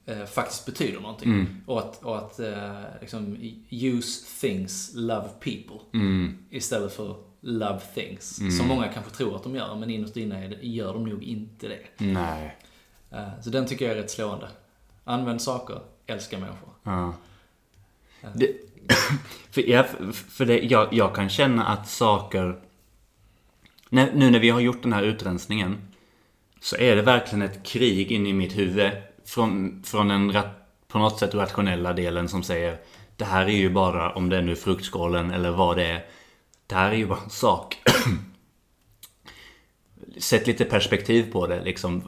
eh, 0.05 0.25
faktiskt 0.25 0.65
betyder 0.65 0.99
någonting. 0.99 1.47
Och 1.65 1.79
att, 1.79 2.03
och 2.03 2.17
att 2.17 2.39
eh, 2.39 2.79
liksom, 3.01 3.37
use 3.69 4.25
things, 4.41 4.91
love 4.95 5.27
people. 5.39 5.77
Istället 6.49 6.93
för 6.93 7.15
love 7.41 7.79
things. 7.93 8.35
Som 8.57 8.67
många 8.67 8.87
kanske 8.87 9.11
tror 9.11 9.35
att 9.35 9.43
de 9.43 9.55
gör, 9.55 9.75
men 9.75 9.89
innerst 9.89 10.17
inne 10.17 10.55
gör 10.61 10.93
de 10.93 11.05
nog 11.05 11.23
inte 11.23 11.67
det. 11.67 11.79
Nej. 11.97 12.57
Eh, 13.11 13.41
Så 13.41 13.49
den 13.49 13.65
tycker 13.65 13.85
jag 13.85 13.97
är 13.97 14.01
rätt 14.01 14.11
slående. 14.11 14.47
Använd 15.03 15.41
saker, 15.41 15.79
älska 16.05 16.37
människor. 16.39 16.69
Ja. 16.83 17.13
Det, 18.33 18.47
för 19.51 19.69
ja, 19.69 19.85
för 20.13 20.45
det, 20.45 20.59
jag, 20.59 20.93
jag 20.93 21.15
kan 21.15 21.29
känna 21.29 21.65
att 21.65 21.87
saker... 21.87 22.59
Nu 23.93 24.31
när 24.31 24.39
vi 24.39 24.49
har 24.49 24.59
gjort 24.59 24.83
den 24.83 24.93
här 24.93 25.03
utrensningen 25.03 25.77
så 26.61 26.77
är 26.77 26.95
det 26.95 27.01
verkligen 27.01 27.41
ett 27.41 27.63
krig 27.63 28.11
inne 28.11 28.29
i 28.29 28.33
mitt 28.33 28.57
huvud 28.57 28.91
från, 29.25 29.83
från 29.85 30.07
den 30.07 30.37
på 30.87 30.99
något 30.99 31.19
sätt 31.19 31.35
rationella 31.35 31.93
delen 31.93 32.29
som 32.29 32.43
säger 32.43 32.77
Det 33.15 33.25
här 33.25 33.45
är 33.45 33.57
ju 33.57 33.69
bara, 33.69 34.13
om 34.13 34.29
det 34.29 34.37
är 34.37 34.41
nu 34.41 34.55
fruktskålen 34.55 35.31
eller 35.31 35.51
vad 35.51 35.77
det 35.77 35.85
är 35.85 36.05
Det 36.67 36.75
här 36.75 36.91
är 36.91 36.95
ju 36.95 37.07
bara 37.07 37.19
en 37.23 37.29
sak 37.29 37.77
sätt 40.17 40.47
lite 40.47 40.65
perspektiv 40.65 41.31
på 41.31 41.47
det 41.47 41.63
liksom. 41.63 42.03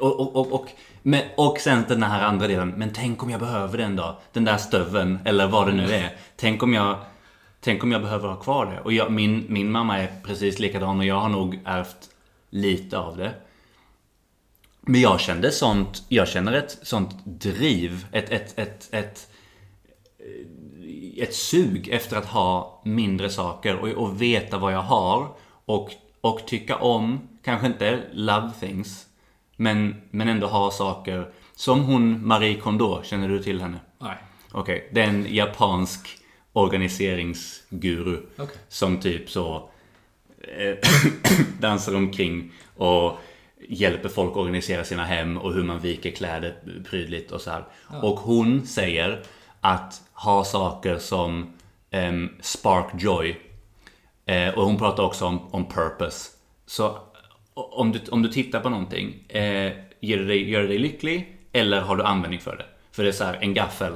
Och, 0.00 0.20
och, 0.20 0.36
och, 0.36 0.52
och, 0.52 0.68
men, 1.02 1.22
och 1.36 1.58
sen 1.58 1.84
den 1.88 2.02
här 2.02 2.24
andra 2.24 2.46
delen. 2.46 2.74
Men 2.76 2.92
tänk 2.92 3.22
om 3.22 3.30
jag 3.30 3.40
behöver 3.40 3.78
den 3.78 3.96
då? 3.96 4.20
Den 4.32 4.44
där 4.44 4.56
stöven 4.56 5.18
eller 5.24 5.46
vad 5.46 5.66
det 5.66 5.72
nu 5.72 5.92
är. 5.92 6.16
Tänk 6.36 6.62
om 6.62 6.74
jag, 6.74 6.98
tänk 7.60 7.84
om 7.84 7.92
jag 7.92 8.02
behöver 8.02 8.28
ha 8.28 8.36
kvar 8.36 8.66
det. 8.66 8.80
Och 8.80 8.92
jag, 8.92 9.12
min, 9.12 9.46
min 9.48 9.70
mamma 9.70 9.98
är 9.98 10.20
precis 10.24 10.58
likadan 10.58 10.98
och 10.98 11.04
jag 11.04 11.20
har 11.20 11.28
nog 11.28 11.60
ärvt 11.64 12.10
lite 12.50 12.98
av 12.98 13.16
det. 13.16 13.34
Men 14.80 15.00
jag 15.00 15.20
kände 15.20 15.50
sånt, 15.50 16.04
jag 16.08 16.28
känner 16.28 16.52
ett 16.52 16.78
sånt 16.82 17.24
driv, 17.24 18.06
ett, 18.12 18.30
ett, 18.30 18.58
ett, 18.58 18.88
ett, 18.94 19.28
ett 21.16 21.34
sug 21.34 21.88
efter 21.88 22.16
att 22.16 22.26
ha 22.26 22.82
mindre 22.84 23.30
saker 23.30 23.76
och, 23.76 23.88
och 23.88 24.22
veta 24.22 24.58
vad 24.58 24.72
jag 24.72 24.82
har 24.82 25.28
och, 25.64 25.90
och 26.20 26.46
tycka 26.46 26.76
om, 26.76 27.28
kanske 27.44 27.66
inte 27.66 28.00
love 28.12 28.50
things, 28.60 29.06
men, 29.56 30.02
men 30.10 30.28
ändå 30.28 30.46
ha 30.46 30.70
saker. 30.70 31.32
Som 31.54 31.80
hon 31.80 32.26
Marie 32.26 32.60
Kondo, 32.60 33.02
känner 33.02 33.28
du 33.28 33.42
till 33.42 33.60
henne? 33.60 33.80
Nej. 33.98 34.16
Okej, 34.52 34.76
okay. 34.76 34.88
det 34.92 35.00
är 35.00 35.08
en 35.08 35.34
japansk 35.34 36.19
organiseringsguru. 36.52 38.16
Okay. 38.34 38.56
Som 38.68 39.00
typ 39.00 39.30
så 39.30 39.70
eh, 40.40 40.76
dansar 41.60 41.94
omkring 41.94 42.52
och 42.76 43.18
hjälper 43.68 44.08
folk 44.08 44.36
organisera 44.36 44.84
sina 44.84 45.04
hem 45.04 45.38
och 45.38 45.54
hur 45.54 45.64
man 45.64 45.80
viker 45.80 46.10
kläder 46.10 46.54
prydligt 46.90 47.32
och 47.32 47.40
så 47.40 47.50
här. 47.50 47.64
Ja. 47.90 48.02
Och 48.02 48.18
hon 48.18 48.66
säger 48.66 49.22
att 49.60 50.02
ha 50.12 50.44
saker 50.44 50.98
som 50.98 51.52
um, 51.92 52.30
spark 52.40 52.86
joy. 52.98 53.40
Eh, 54.26 54.54
och 54.54 54.64
hon 54.64 54.78
pratar 54.78 55.02
också 55.02 55.26
om, 55.26 55.54
om 55.54 55.68
purpose. 55.68 56.30
Så 56.66 56.98
om 57.54 57.92
du, 57.92 58.00
om 58.10 58.22
du 58.22 58.28
tittar 58.28 58.60
på 58.60 58.68
någonting, 58.68 59.24
eh, 59.28 59.72
ger 60.00 60.18
det 60.18 60.24
dig, 60.24 60.50
gör 60.50 60.62
det 60.62 60.68
dig 60.68 60.78
lycklig 60.78 61.36
eller 61.52 61.80
har 61.80 61.96
du 61.96 62.04
användning 62.04 62.40
för 62.40 62.56
det? 62.56 62.66
För 62.92 63.02
det 63.02 63.08
är 63.08 63.12
så 63.12 63.24
här, 63.24 63.38
en 63.40 63.54
gaffel, 63.54 63.92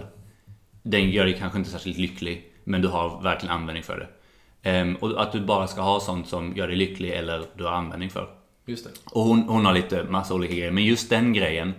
den 0.84 1.10
gör 1.10 1.24
dig 1.24 1.36
kanske 1.38 1.58
inte 1.58 1.70
särskilt 1.70 1.98
lycklig, 1.98 2.52
men 2.64 2.82
du 2.82 2.88
har 2.88 3.22
verkligen 3.22 3.54
användning 3.54 3.82
för 3.82 3.98
det. 3.98 4.80
Um, 4.80 4.96
och 4.96 5.22
att 5.22 5.32
du 5.32 5.40
bara 5.40 5.66
ska 5.66 5.80
ha 5.80 6.00
sånt 6.00 6.28
som 6.28 6.56
gör 6.56 6.68
dig 6.68 6.76
lycklig 6.76 7.10
eller 7.10 7.46
du 7.56 7.64
har 7.64 7.72
användning 7.72 8.10
för. 8.10 8.28
Just 8.66 8.84
det. 8.84 8.90
Och 9.04 9.22
hon, 9.22 9.42
hon 9.48 9.64
har 9.64 9.72
lite 9.72 10.04
massa 10.04 10.34
olika 10.34 10.54
grejer, 10.54 10.70
men 10.70 10.84
just 10.84 11.10
den 11.10 11.32
grejen 11.32 11.72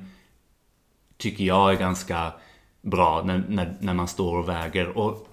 tycker 1.18 1.44
jag 1.44 1.72
är 1.72 1.78
ganska 1.78 2.34
bra 2.82 3.24
när, 3.26 3.44
när, 3.50 3.76
när 3.80 3.94
man 3.94 4.08
står 4.08 4.38
och 4.38 4.50
väger. 4.50 4.98
Och 4.98 5.28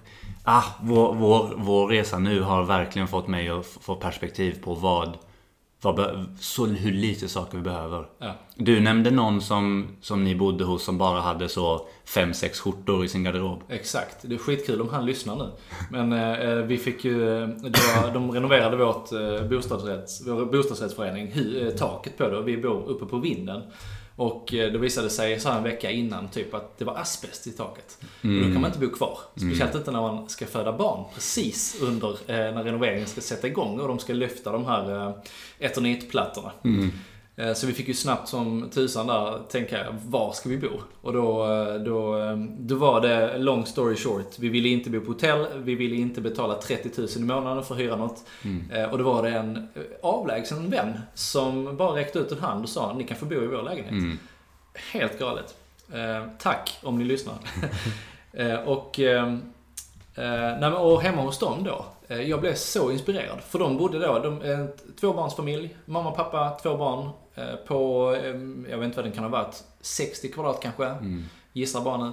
ah, 0.44 0.64
vår, 0.80 1.14
vår, 1.14 1.54
vår 1.56 1.88
resa 1.88 2.18
nu 2.18 2.40
har 2.40 2.64
verkligen 2.64 3.08
fått 3.08 3.28
mig 3.28 3.48
att 3.48 3.66
få 3.66 3.96
perspektiv 3.96 4.62
på 4.62 4.74
vad 4.74 5.18
vad 5.82 6.26
så 6.40 6.66
hur 6.66 6.92
lite 6.92 7.28
saker 7.28 7.58
vi 7.58 7.64
behöver. 7.64 8.06
Ja. 8.18 8.34
Du 8.56 8.80
nämnde 8.80 9.10
någon 9.10 9.40
som, 9.40 9.88
som 10.00 10.24
ni 10.24 10.34
bodde 10.34 10.64
hos 10.64 10.84
som 10.84 10.98
bara 10.98 11.20
hade 11.20 11.48
så 11.48 11.86
fem 12.04 12.34
sex 12.34 12.60
skjortor 12.60 13.04
i 13.04 13.08
sin 13.08 13.24
garderob. 13.24 13.62
Exakt. 13.68 14.16
Det 14.22 14.34
är 14.34 14.38
skitkul 14.38 14.80
om 14.80 14.88
han 14.88 15.06
lyssnar 15.06 15.36
nu. 15.36 15.48
Men 15.90 16.12
eh, 16.12 16.64
vi 16.64 16.78
fick 16.78 17.04
ju... 17.04 17.18
Var, 17.40 18.14
de 18.14 18.30
renoverade 18.30 18.76
vårt 18.76 19.12
eh, 19.12 19.48
bostadsrätts, 19.48 20.22
vår 20.26 20.44
bostadsrättsförening, 20.44 21.32
hu, 21.32 21.68
eh, 21.68 21.74
taket 21.74 22.18
på 22.18 22.28
det. 22.28 22.36
Och 22.36 22.48
vi 22.48 22.56
bor 22.56 22.88
uppe 22.88 23.06
på 23.06 23.16
vinden. 23.16 23.62
Och 24.16 24.54
eh, 24.54 24.72
då 24.72 24.78
visade 24.78 25.06
det 25.06 25.10
sig 25.10 25.40
så 25.40 25.48
en 25.48 25.62
vecka 25.62 25.90
innan 25.90 26.28
typ 26.28 26.54
att 26.54 26.78
det 26.78 26.84
var 26.84 26.96
asbest 26.96 27.46
i 27.46 27.50
taket. 27.50 27.98
Mm. 28.22 28.36
Och 28.36 28.46
då 28.46 28.52
kan 28.52 28.60
man 28.60 28.70
inte 28.70 28.86
bo 28.86 28.90
kvar. 28.90 29.18
Speciellt 29.36 29.62
mm. 29.62 29.76
inte 29.76 29.90
när 29.90 30.00
man 30.00 30.28
ska 30.28 30.46
föda 30.46 30.72
barn 30.72 31.04
precis 31.14 31.76
under 31.82 32.08
eh, 32.08 32.54
när 32.54 32.64
renoveringen 32.64 33.06
ska 33.06 33.20
sätta 33.20 33.46
igång 33.46 33.80
och 33.80 33.88
de 33.88 33.98
ska 33.98 34.12
lyfta 34.12 34.52
de 34.52 34.64
här 34.64 35.08
eh, 35.08 35.14
eternitplattorna. 35.58 36.52
Mm. 36.64 36.90
Eh, 37.36 37.52
så 37.52 37.66
vi 37.66 37.72
fick 37.72 37.88
ju 37.88 37.94
snabbt 37.94 38.28
som 38.28 38.70
tusan 38.70 39.06
där 39.06 39.38
tänka, 39.48 39.86
var 40.06 40.32
ska 40.32 40.48
vi 40.48 40.58
bo? 40.58 40.68
Och 41.00 41.12
då, 41.12 41.44
eh, 41.52 41.74
då, 41.74 42.18
eh, 42.18 42.36
då 42.58 42.74
var 42.74 43.00
det, 43.00 43.38
long 43.38 43.66
story 43.66 43.96
short, 43.96 44.38
vi 44.38 44.48
ville 44.48 44.68
inte 44.68 44.90
bo 44.90 45.00
på 45.00 45.06
hotell, 45.06 45.46
vi 45.56 45.74
ville 45.74 45.96
inte 45.96 46.20
betala 46.20 46.54
30 46.54 47.00
000 47.00 47.08
i 47.16 47.20
månaden 47.20 47.64
för 47.64 47.74
att 47.74 47.80
hyra 47.80 47.96
något. 47.96 48.24
Mm. 48.44 48.90
Och 48.90 48.98
då 48.98 49.04
var 49.04 49.22
det 49.22 49.30
en 49.30 49.68
avlägsen 50.02 50.70
vän 50.70 51.00
som 51.14 51.76
bara 51.76 51.96
räckte 51.96 52.18
ut 52.18 52.32
en 52.32 52.38
hand 52.38 52.64
och 52.64 52.68
sa, 52.68 52.92
ni 52.92 53.04
kan 53.04 53.16
få 53.16 53.26
bo 53.26 53.34
i 53.34 53.46
vår 53.46 53.62
lägenhet. 53.62 53.92
Mm. 53.92 54.18
Helt 54.92 55.18
galet. 55.18 55.54
Tack 56.38 56.78
om 56.82 56.98
ni 56.98 57.04
lyssnar. 57.04 57.34
och, 58.66 59.00
och 60.92 61.02
hemma 61.02 61.22
hos 61.22 61.38
dem 61.38 61.64
då, 61.64 61.84
jag 62.08 62.40
blev 62.40 62.54
så 62.54 62.90
inspirerad. 62.90 63.40
För 63.40 63.58
de 63.58 63.76
bodde 63.76 63.98
då, 63.98 64.18
de, 64.18 64.42
en 64.42 64.72
tvåbarnsfamilj, 65.00 65.76
mamma, 65.84 66.10
pappa, 66.10 66.58
två 66.62 66.76
barn. 66.76 67.10
Eh, 67.34 67.56
på, 67.66 68.10
jag 68.70 68.78
vet 68.78 68.84
inte 68.84 68.96
vad 68.96 69.04
den 69.04 69.12
kan 69.12 69.24
ha 69.24 69.30
varit, 69.30 69.64
60 69.80 70.28
kvadrat 70.28 70.58
kanske. 70.62 70.86
Mm. 70.86 71.24
Gissar 71.52 71.80
bara 71.80 71.98
nu. 71.98 72.12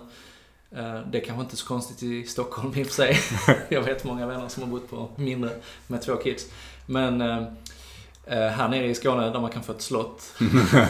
Eh, 0.80 1.02
det 1.12 1.18
är 1.18 1.26
kanske 1.26 1.44
inte 1.44 1.58
så 1.58 1.68
konstigt 1.68 2.04
i 2.04 2.24
Stockholm 2.24 2.74
i 2.76 2.84
och 2.84 2.88
för 2.88 2.94
sig. 2.94 3.18
jag 3.70 3.82
vet 3.82 4.04
många 4.04 4.28
vänner 4.28 4.48
som 4.48 4.64
har 4.64 4.70
bott 4.70 4.90
på 4.90 5.10
mindre 5.16 5.50
med 5.88 6.02
två 6.02 6.16
kids. 6.16 6.46
Men 6.86 7.22
eh, 7.22 8.48
här 8.48 8.68
nere 8.68 8.88
i 8.88 8.96
Skåne 8.96 9.30
där 9.30 9.40
man 9.40 9.52
kan 9.52 9.64
få 9.64 9.72
ett 9.72 9.82
slott 9.82 10.22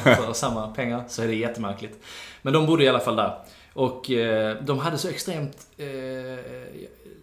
för 0.04 0.34
samma 0.34 0.68
pengar 0.68 1.04
så 1.08 1.22
är 1.22 1.28
det 1.28 1.36
jättemärkligt. 1.36 2.04
Men 2.42 2.54
de 2.54 2.66
bodde 2.66 2.84
i 2.84 2.88
alla 2.88 3.00
fall 3.00 3.16
där. 3.16 3.38
Och 3.74 4.06
de 4.62 4.80
hade 4.80 4.98
så 4.98 5.10
extremt, 5.10 5.68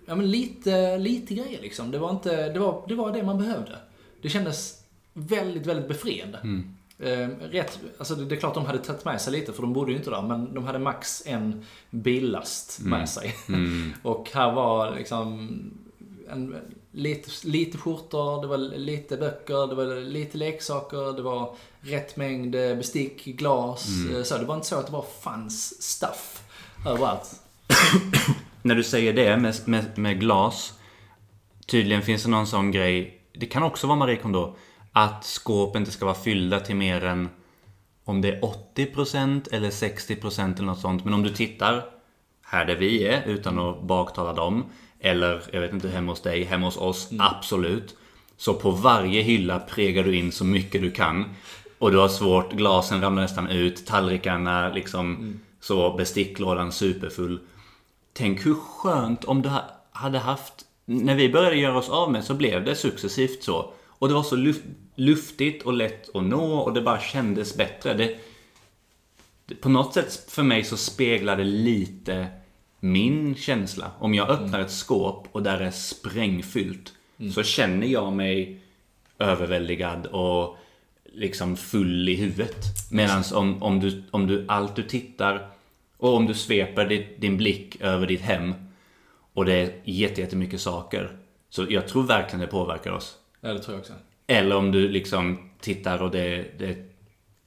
ja 0.07 0.15
men 0.15 0.31
lite, 0.31 0.99
lite 0.99 1.35
grejer 1.35 1.63
liksom. 1.63 1.91
Det 1.91 1.99
var 1.99 2.11
inte, 2.11 2.49
det 2.49 2.59
var, 2.59 2.85
det 2.89 2.95
var 2.95 3.13
det 3.13 3.23
man 3.23 3.39
behövde. 3.39 3.79
Det 4.23 4.29
kändes 4.29 4.83
väldigt, 5.13 5.67
väldigt 5.67 5.89
befriande. 5.89 6.39
Mm. 6.39 6.77
Eh, 6.99 7.29
rätt, 7.41 7.79
alltså 7.99 8.15
det, 8.15 8.25
det, 8.25 8.35
är 8.35 8.41
klart 8.41 8.55
de 8.55 8.67
hade 8.67 8.79
tagit 8.79 9.05
med 9.05 9.21
sig 9.21 9.33
lite, 9.33 9.53
för 9.53 9.63
de 9.63 9.73
bodde 9.73 9.91
ju 9.91 9.99
inte 9.99 10.11
där, 10.11 10.23
men 10.23 10.55
de 10.55 10.65
hade 10.65 10.79
max 10.79 11.23
en 11.27 11.65
billast 11.91 12.81
med 12.81 12.97
mm. 12.97 13.07
sig. 13.07 13.37
Mm. 13.49 13.93
och 14.03 14.31
här 14.35 14.53
var 14.53 14.97
liksom 14.97 15.49
en, 16.31 16.57
lite, 16.93 17.31
lite 17.45 17.79
skjortor, 17.79 18.43
det 18.43 18.47
var 18.47 18.59
lite 18.59 19.17
böcker, 19.17 19.67
det 19.67 19.75
var 19.75 20.01
lite 20.01 20.39
leksaker, 20.39 21.17
det 21.17 21.23
var 21.23 21.55
rätt 21.81 22.17
mängd 22.17 22.53
bestick, 22.53 23.25
glas. 23.25 23.89
Mm. 23.89 24.25
Så 24.25 24.39
det 24.39 24.45
var 24.45 24.55
inte 24.55 24.67
så 24.67 24.77
att 24.77 24.87
det 24.87 24.93
bara 24.93 25.05
fanns 25.21 25.83
stuff 25.83 26.43
överallt. 26.87 27.41
När 28.63 28.75
du 28.75 28.85
säger 28.85 29.13
det 29.13 29.37
med, 29.37 29.55
med, 29.65 29.99
med 29.99 30.21
glas, 30.21 30.73
tydligen 31.67 32.03
finns 32.03 32.23
det 32.23 32.31
någon 32.31 32.47
sån 32.47 32.71
grej, 32.71 33.21
det 33.33 33.47
kan 33.47 33.63
också 33.63 33.87
vara 33.87 33.99
Marie 33.99 34.17
Kondo, 34.17 34.57
att 34.97 35.25
skåp 35.25 35.77
inte 35.77 35.91
ska 35.91 36.05
vara 36.05 36.15
fyllda 36.15 36.61
till 36.61 36.77
mer 36.77 37.05
än 37.05 37.29
om 38.05 38.21
det 38.21 38.29
är 38.29 38.41
80% 38.75 39.49
eller 39.53 39.71
60% 39.71 40.55
eller 40.55 40.67
något 40.67 40.81
sånt. 40.81 41.05
Men 41.05 41.15
om 41.15 41.23
du 41.23 41.31
tittar 41.31 41.85
här 42.43 42.65
där 42.65 42.77
vi 42.77 43.07
är, 43.07 43.27
utan 43.27 43.59
att 43.59 43.83
baktala 43.83 44.33
dem, 44.33 44.65
eller 45.01 45.43
jag 45.53 45.61
vet 45.61 45.73
inte, 45.73 45.89
hemma 45.89 46.13
hos 46.13 46.23
dig, 46.23 46.45
hemma 46.45 46.67
hos 46.67 46.77
oss, 46.77 47.11
mm. 47.11 47.27
absolut. 47.27 47.97
Så 48.37 48.55
på 48.55 48.71
varje 48.71 49.23
hylla 49.23 49.59
pregar 49.59 50.05
du 50.05 50.17
in 50.17 50.33
så 50.33 50.45
mycket 50.45 50.83
du 50.83 50.91
kan. 50.91 51.25
Och 51.79 51.91
du 51.91 51.99
har 51.99 52.09
svårt, 52.09 52.53
glasen 52.53 53.01
ramlar 53.01 53.23
nästan 53.23 53.49
ut, 53.49 53.87
tallrikarna 53.87 54.73
liksom, 54.73 55.15
mm. 55.15 55.41
så 55.61 55.97
besticklådan 55.97 56.73
superfull. 56.73 57.41
Tänk 58.13 58.47
hur 58.47 58.55
skönt 58.55 59.25
om 59.25 59.43
du 59.43 59.51
hade 59.91 60.19
haft, 60.19 60.55
när 60.85 61.15
vi 61.15 61.33
började 61.33 61.57
göra 61.57 61.79
oss 61.79 61.89
av 61.89 62.13
med 62.13 62.25
så 62.25 62.35
blev 62.35 62.65
det 62.65 62.75
successivt 62.75 63.43
så. 63.43 63.73
Och 63.99 64.09
det 64.09 64.15
var 64.15 64.23
så 64.23 64.37
luftigt 64.97 65.63
och 65.63 65.73
lätt 65.73 66.17
att 66.17 66.25
nå 66.25 66.59
och 66.59 66.75
det 66.75 66.81
bara 66.81 67.01
kändes 67.01 67.57
bättre. 67.57 67.95
Det, 67.95 68.17
det, 69.47 69.55
på 69.55 69.69
något 69.69 69.95
sätt 69.95 70.31
för 70.31 70.43
mig 70.43 70.65
så 70.65 70.77
speglar 70.77 71.37
det 71.37 71.45
lite 71.45 72.27
min 72.81 73.35
känsla. 73.35 73.91
Om 73.99 74.15
jag 74.15 74.31
öppnar 74.31 74.61
ett 74.61 74.71
skåp 74.71 75.29
och 75.33 75.43
där 75.43 75.61
är 75.61 75.71
sprängfyllt 75.71 76.93
mm. 77.19 77.33
så 77.33 77.43
känner 77.43 77.87
jag 77.87 78.13
mig 78.13 78.61
överväldigad 79.19 80.07
och 80.07 80.57
liksom 81.05 81.57
full 81.57 82.09
i 82.09 82.15
huvudet. 82.15 82.91
Medan 82.91 83.25
om, 83.35 83.63
om, 83.63 83.81
du, 83.81 84.03
om 84.11 84.27
du 84.27 84.45
allt 84.49 84.77
du 84.77 84.83
tittar 84.83 85.51
och 85.97 86.15
om 86.15 86.27
du 86.27 86.35
sveper 86.35 86.89
din, 86.89 87.07
din 87.19 87.37
blick 87.37 87.81
över 87.81 88.07
ditt 88.07 88.21
hem 88.21 88.55
och 89.33 89.45
det 89.45 89.55
är 89.55 89.73
jättemycket 89.85 90.61
saker. 90.61 91.17
Så 91.49 91.67
jag 91.69 91.89
tror 91.89 92.03
verkligen 92.03 92.41
det 92.41 92.47
påverkar 92.47 92.91
oss. 92.91 93.17
Ja, 93.41 93.53
det 93.53 93.59
tror 93.59 93.75
jag 93.75 93.81
också. 93.81 93.93
Eller 94.27 94.57
om 94.57 94.73
du 94.73 94.89
liksom 94.89 95.51
tittar 95.61 96.03
och 96.03 96.11
det, 96.11 96.59
det 96.59 96.67
är 96.67 96.87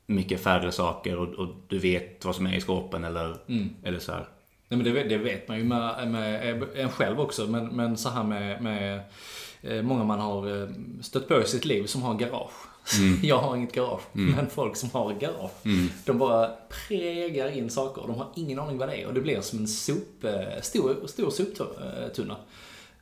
mycket 0.05 0.43
färre 0.43 0.71
saker 0.71 1.17
och, 1.17 1.27
och, 1.27 1.55
du 1.67 1.79
vet 1.79 2.25
vad 2.25 2.35
som 2.35 2.45
är 2.47 2.55
i 2.55 2.61
skåpen 2.61 3.03
eller, 3.03 3.37
mm. 3.47 3.69
eller 3.83 3.99
så 3.99 4.11
här. 4.11 4.27
Nej, 4.67 4.77
men 4.77 4.93
det, 4.93 5.03
det, 5.03 5.17
vet 5.17 5.47
man 5.47 5.57
ju 5.57 5.63
med, 5.63 6.11
med 6.11 6.63
en 6.75 6.89
själv 6.89 7.19
också. 7.19 7.47
Men, 7.47 7.67
men 7.67 7.97
så 7.97 8.09
här 8.09 8.23
med, 8.23 8.61
med 8.61 9.01
eh, 9.61 9.81
många 9.81 10.03
man 10.03 10.19
har 10.19 10.61
eh, 10.61 10.69
stött 11.01 11.27
på 11.27 11.41
i 11.41 11.45
sitt 11.45 11.65
liv 11.65 11.85
som 11.85 12.01
har 12.01 12.15
garage. 12.15 12.51
Mm. 12.99 13.19
Jag 13.23 13.37
har 13.37 13.55
inget 13.55 13.73
garage, 13.73 14.01
mm. 14.15 14.35
men 14.35 14.49
folk 14.49 14.75
som 14.75 14.89
har 14.93 15.13
garage. 15.13 15.65
Mm. 15.65 15.89
De 16.05 16.17
bara 16.17 16.51
pregar 16.87 17.57
in 17.57 17.69
saker 17.69 18.01
de 18.01 18.15
har 18.15 18.27
ingen 18.35 18.59
aning 18.59 18.77
vad 18.77 18.89
det 18.89 18.95
är. 18.95 19.07
Och 19.07 19.13
det 19.13 19.21
blir 19.21 19.41
som 19.41 19.59
en 19.59 19.67
sop, 19.67 20.23
eh, 20.23 20.61
stor, 20.61 21.07
stor 21.07 21.29
soptunna. 21.29 22.35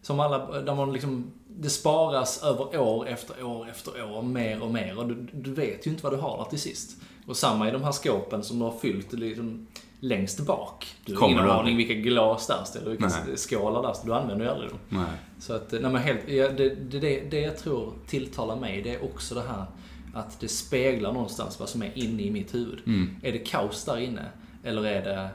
Som 0.07 0.19
alla, 0.19 0.61
där 0.61 0.75
man 0.75 0.93
liksom, 0.93 1.31
det 1.47 1.69
sparas 1.69 2.43
över 2.43 2.79
år 2.79 3.07
efter 3.07 3.43
år 3.43 3.69
efter 3.69 4.11
år, 4.11 4.21
mer 4.21 4.61
och 4.63 4.71
mer. 4.71 4.99
Och 4.99 5.07
du, 5.07 5.27
du 5.33 5.53
vet 5.53 5.87
ju 5.87 5.91
inte 5.91 6.03
vad 6.03 6.13
du 6.13 6.17
har 6.17 6.37
där 6.37 6.45
till 6.45 6.59
sist. 6.59 7.01
Och 7.25 7.37
samma 7.37 7.69
i 7.69 7.71
de 7.71 7.83
här 7.83 7.91
skåpen 7.91 8.43
som 8.43 8.59
du 8.59 8.65
har 8.65 8.79
fyllt 8.79 9.13
liksom, 9.13 9.67
längst 9.99 10.39
bak. 10.39 10.95
Du 11.05 11.13
har 11.13 11.19
Kommer 11.19 11.33
ingen 11.33 11.49
aning 11.49 11.77
vilka 11.77 11.93
glas 11.93 12.47
där 12.47 12.63
står, 12.63 12.79
eller 12.79 12.89
vilka 12.89 13.07
Nej. 13.07 13.37
skålar 13.37 13.83
där 13.83 13.93
står. 13.93 14.07
Du 14.07 14.13
använder 14.13 14.45
ju 14.45 14.51
aldrig 14.51 14.69
dem. 14.69 14.79
Nej. 14.89 15.05
Så 15.39 15.53
att, 15.53 15.71
nej 15.71 15.81
men 15.81 15.95
helt, 15.95 16.29
ja, 16.29 16.49
det, 16.49 16.69
det, 16.69 16.99
det, 16.99 17.19
det 17.31 17.39
jag 17.39 17.57
tror 17.57 17.93
tilltalar 18.07 18.55
mig, 18.55 18.81
det 18.81 18.95
är 18.95 19.03
också 19.03 19.35
det 19.35 19.43
här 19.47 19.65
att 20.13 20.39
det 20.39 20.47
speglar 20.47 21.13
någonstans 21.13 21.59
vad 21.59 21.69
som 21.69 21.81
är 21.81 21.97
inne 21.97 22.23
i 22.23 22.31
mitt 22.31 22.53
huvud. 22.53 22.79
Mm. 22.85 23.15
Är 23.23 23.31
det 23.31 23.39
kaos 23.39 23.85
där 23.85 23.97
inne? 23.97 24.25
Eller 24.63 24.85
är 24.85 25.03
det, 25.03 25.29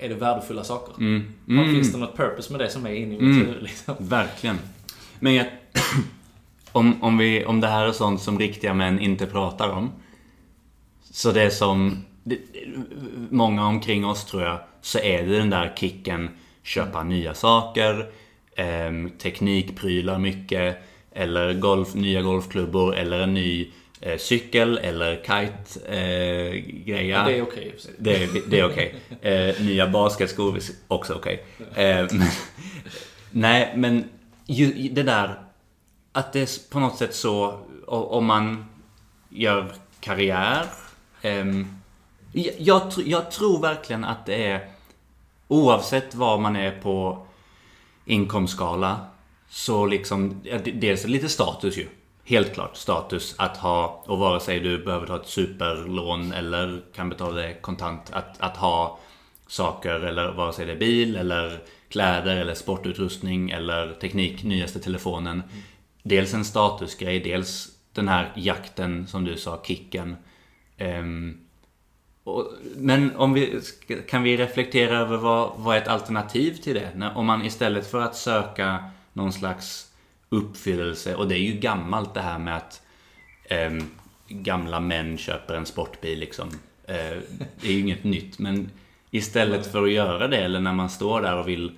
är 0.00 0.08
det 0.08 0.14
värdefulla 0.14 0.64
saker? 0.64 0.94
Mm. 0.98 1.32
Har- 1.48 1.54
Mm. 1.54 1.74
Finns 1.74 1.92
det 1.92 1.98
något 1.98 2.16
purpose 2.16 2.52
med 2.52 2.60
det 2.60 2.70
som 2.70 2.86
är 2.86 2.90
inne 2.90 3.14
i 3.14 3.20
mitt 3.20 3.20
Mm. 3.20 3.36
huvud? 3.46 3.62
Liksom? 3.62 3.94
Verkligen. 3.98 4.58
Men 5.20 5.34
jag, 5.34 5.46
om, 6.72 7.02
om, 7.02 7.18
vi, 7.18 7.44
om 7.44 7.60
det 7.60 7.66
här 7.68 7.86
är 7.86 7.92
sånt 7.92 8.20
som 8.20 8.38
riktiga 8.38 8.74
män 8.74 9.00
inte 9.00 9.26
pratar 9.26 9.68
om. 9.70 9.92
Så 11.10 11.32
det 11.32 11.50
som 11.50 12.04
det, 12.24 12.38
många 13.30 13.66
omkring 13.66 14.06
oss 14.06 14.24
tror 14.24 14.42
jag, 14.42 14.58
så 14.80 14.98
är 14.98 15.26
det 15.26 15.38
den 15.38 15.50
där 15.50 15.72
kicken 15.76 16.30
köpa 16.62 17.02
nya 17.02 17.34
saker, 17.34 18.10
eh, 18.56 19.08
teknikprylar 19.22 20.18
mycket, 20.18 20.78
eller 21.12 21.54
golf, 21.54 21.94
nya 21.94 22.22
golfklubbor, 22.22 22.94
eller 22.94 23.20
en 23.20 23.34
ny 23.34 23.70
eh, 24.00 24.18
cykel, 24.18 24.78
eller 24.78 25.16
kite-greja. 25.16 27.24
Det 27.24 27.38
är 27.38 27.42
okej 27.42 27.74
sig. 27.78 27.92
Det, 27.98 28.22
är- 28.24 28.50
det 28.50 28.60
är 28.60 28.64
okej. 28.70 28.94
Eh, 29.20 29.62
nya 29.64 29.88
basketskor, 29.88 30.56
är 30.56 30.60
också 30.88 31.14
okej. 31.14 31.44
Eh, 31.74 32.06
men, 32.10 32.26
nej, 33.30 33.72
men 33.76 34.04
ju, 34.46 34.88
det 34.88 35.02
där 35.02 35.34
att 36.12 36.32
det 36.32 36.40
är 36.40 36.70
på 36.72 36.80
något 36.80 36.98
sätt 36.98 37.14
så, 37.14 37.60
om 37.86 38.26
man 38.26 38.64
gör 39.28 39.72
karriär. 40.00 40.64
ehm, 41.22 41.76
jag, 42.32 42.54
jag, 42.58 42.82
jag 43.06 43.30
tror 43.30 43.62
verkligen 43.62 44.04
att 44.04 44.26
det 44.26 44.46
är, 44.46 44.68
oavsett 45.48 46.14
var 46.14 46.38
man 46.38 46.56
är 46.56 46.70
på 46.80 47.26
inkomstskala, 48.04 49.00
så 49.48 49.86
liksom, 49.86 50.40
dels 50.74 51.04
lite 51.06 51.28
status 51.28 51.76
ju. 51.78 51.86
Helt 52.30 52.54
klart 52.54 52.76
status 52.76 53.34
att 53.38 53.56
ha, 53.56 54.04
och 54.06 54.18
vare 54.18 54.40
sig 54.40 54.60
du 54.60 54.84
behöver 54.84 55.06
ta 55.06 55.16
ett 55.16 55.26
superlån 55.26 56.32
eller 56.32 56.82
kan 56.94 57.08
betala 57.08 57.34
det 57.34 57.54
kontant, 57.54 58.10
att, 58.12 58.40
att 58.40 58.56
ha 58.56 58.98
saker 59.46 60.00
eller 60.00 60.32
vare 60.32 60.52
sig 60.52 60.66
det 60.66 60.72
är 60.72 60.76
bil 60.76 61.16
eller 61.16 61.60
kläder 61.88 62.36
eller 62.36 62.54
sportutrustning 62.54 63.50
eller 63.50 63.92
teknik, 63.92 64.44
nyaste 64.44 64.80
telefonen. 64.80 65.42
Dels 66.02 66.34
en 66.34 66.44
statusgrej, 66.44 67.20
dels 67.20 67.68
den 67.92 68.08
här 68.08 68.32
jakten 68.36 69.06
som 69.06 69.24
du 69.24 69.36
sa, 69.36 69.62
kicken. 69.64 70.16
Um, 70.78 71.40
och, 72.24 72.52
men 72.76 73.16
om 73.16 73.32
vi, 73.32 73.60
kan 74.08 74.22
vi 74.22 74.36
reflektera 74.36 74.98
över 74.98 75.16
vad, 75.16 75.52
vad 75.56 75.76
är 75.76 75.80
ett 75.80 75.88
alternativ 75.88 76.54
till 76.54 76.74
det? 76.74 76.90
När, 76.94 77.16
om 77.16 77.26
man 77.26 77.44
istället 77.44 77.90
för 77.90 78.00
att 78.00 78.16
söka 78.16 78.84
någon 79.12 79.32
slags 79.32 79.89
uppfyllelse, 80.30 81.14
och 81.16 81.28
det 81.28 81.34
är 81.34 81.42
ju 81.42 81.52
gammalt 81.52 82.14
det 82.14 82.20
här 82.20 82.38
med 82.38 82.56
att 82.56 82.82
ehm, 83.44 83.84
gamla 84.28 84.80
män 84.80 85.18
köper 85.18 85.54
en 85.54 85.66
sportbil 85.66 86.18
liksom. 86.18 86.48
Eh, 86.84 87.18
det 87.60 87.68
är 87.68 87.72
ju 87.72 87.80
inget 87.80 88.04
nytt, 88.04 88.38
men 88.38 88.70
istället 89.10 89.66
för 89.72 89.82
att 89.82 89.90
göra 89.92 90.28
det, 90.28 90.36
eller 90.36 90.60
när 90.60 90.72
man 90.72 90.90
står 90.90 91.20
där 91.22 91.36
och 91.36 91.48
vill, 91.48 91.72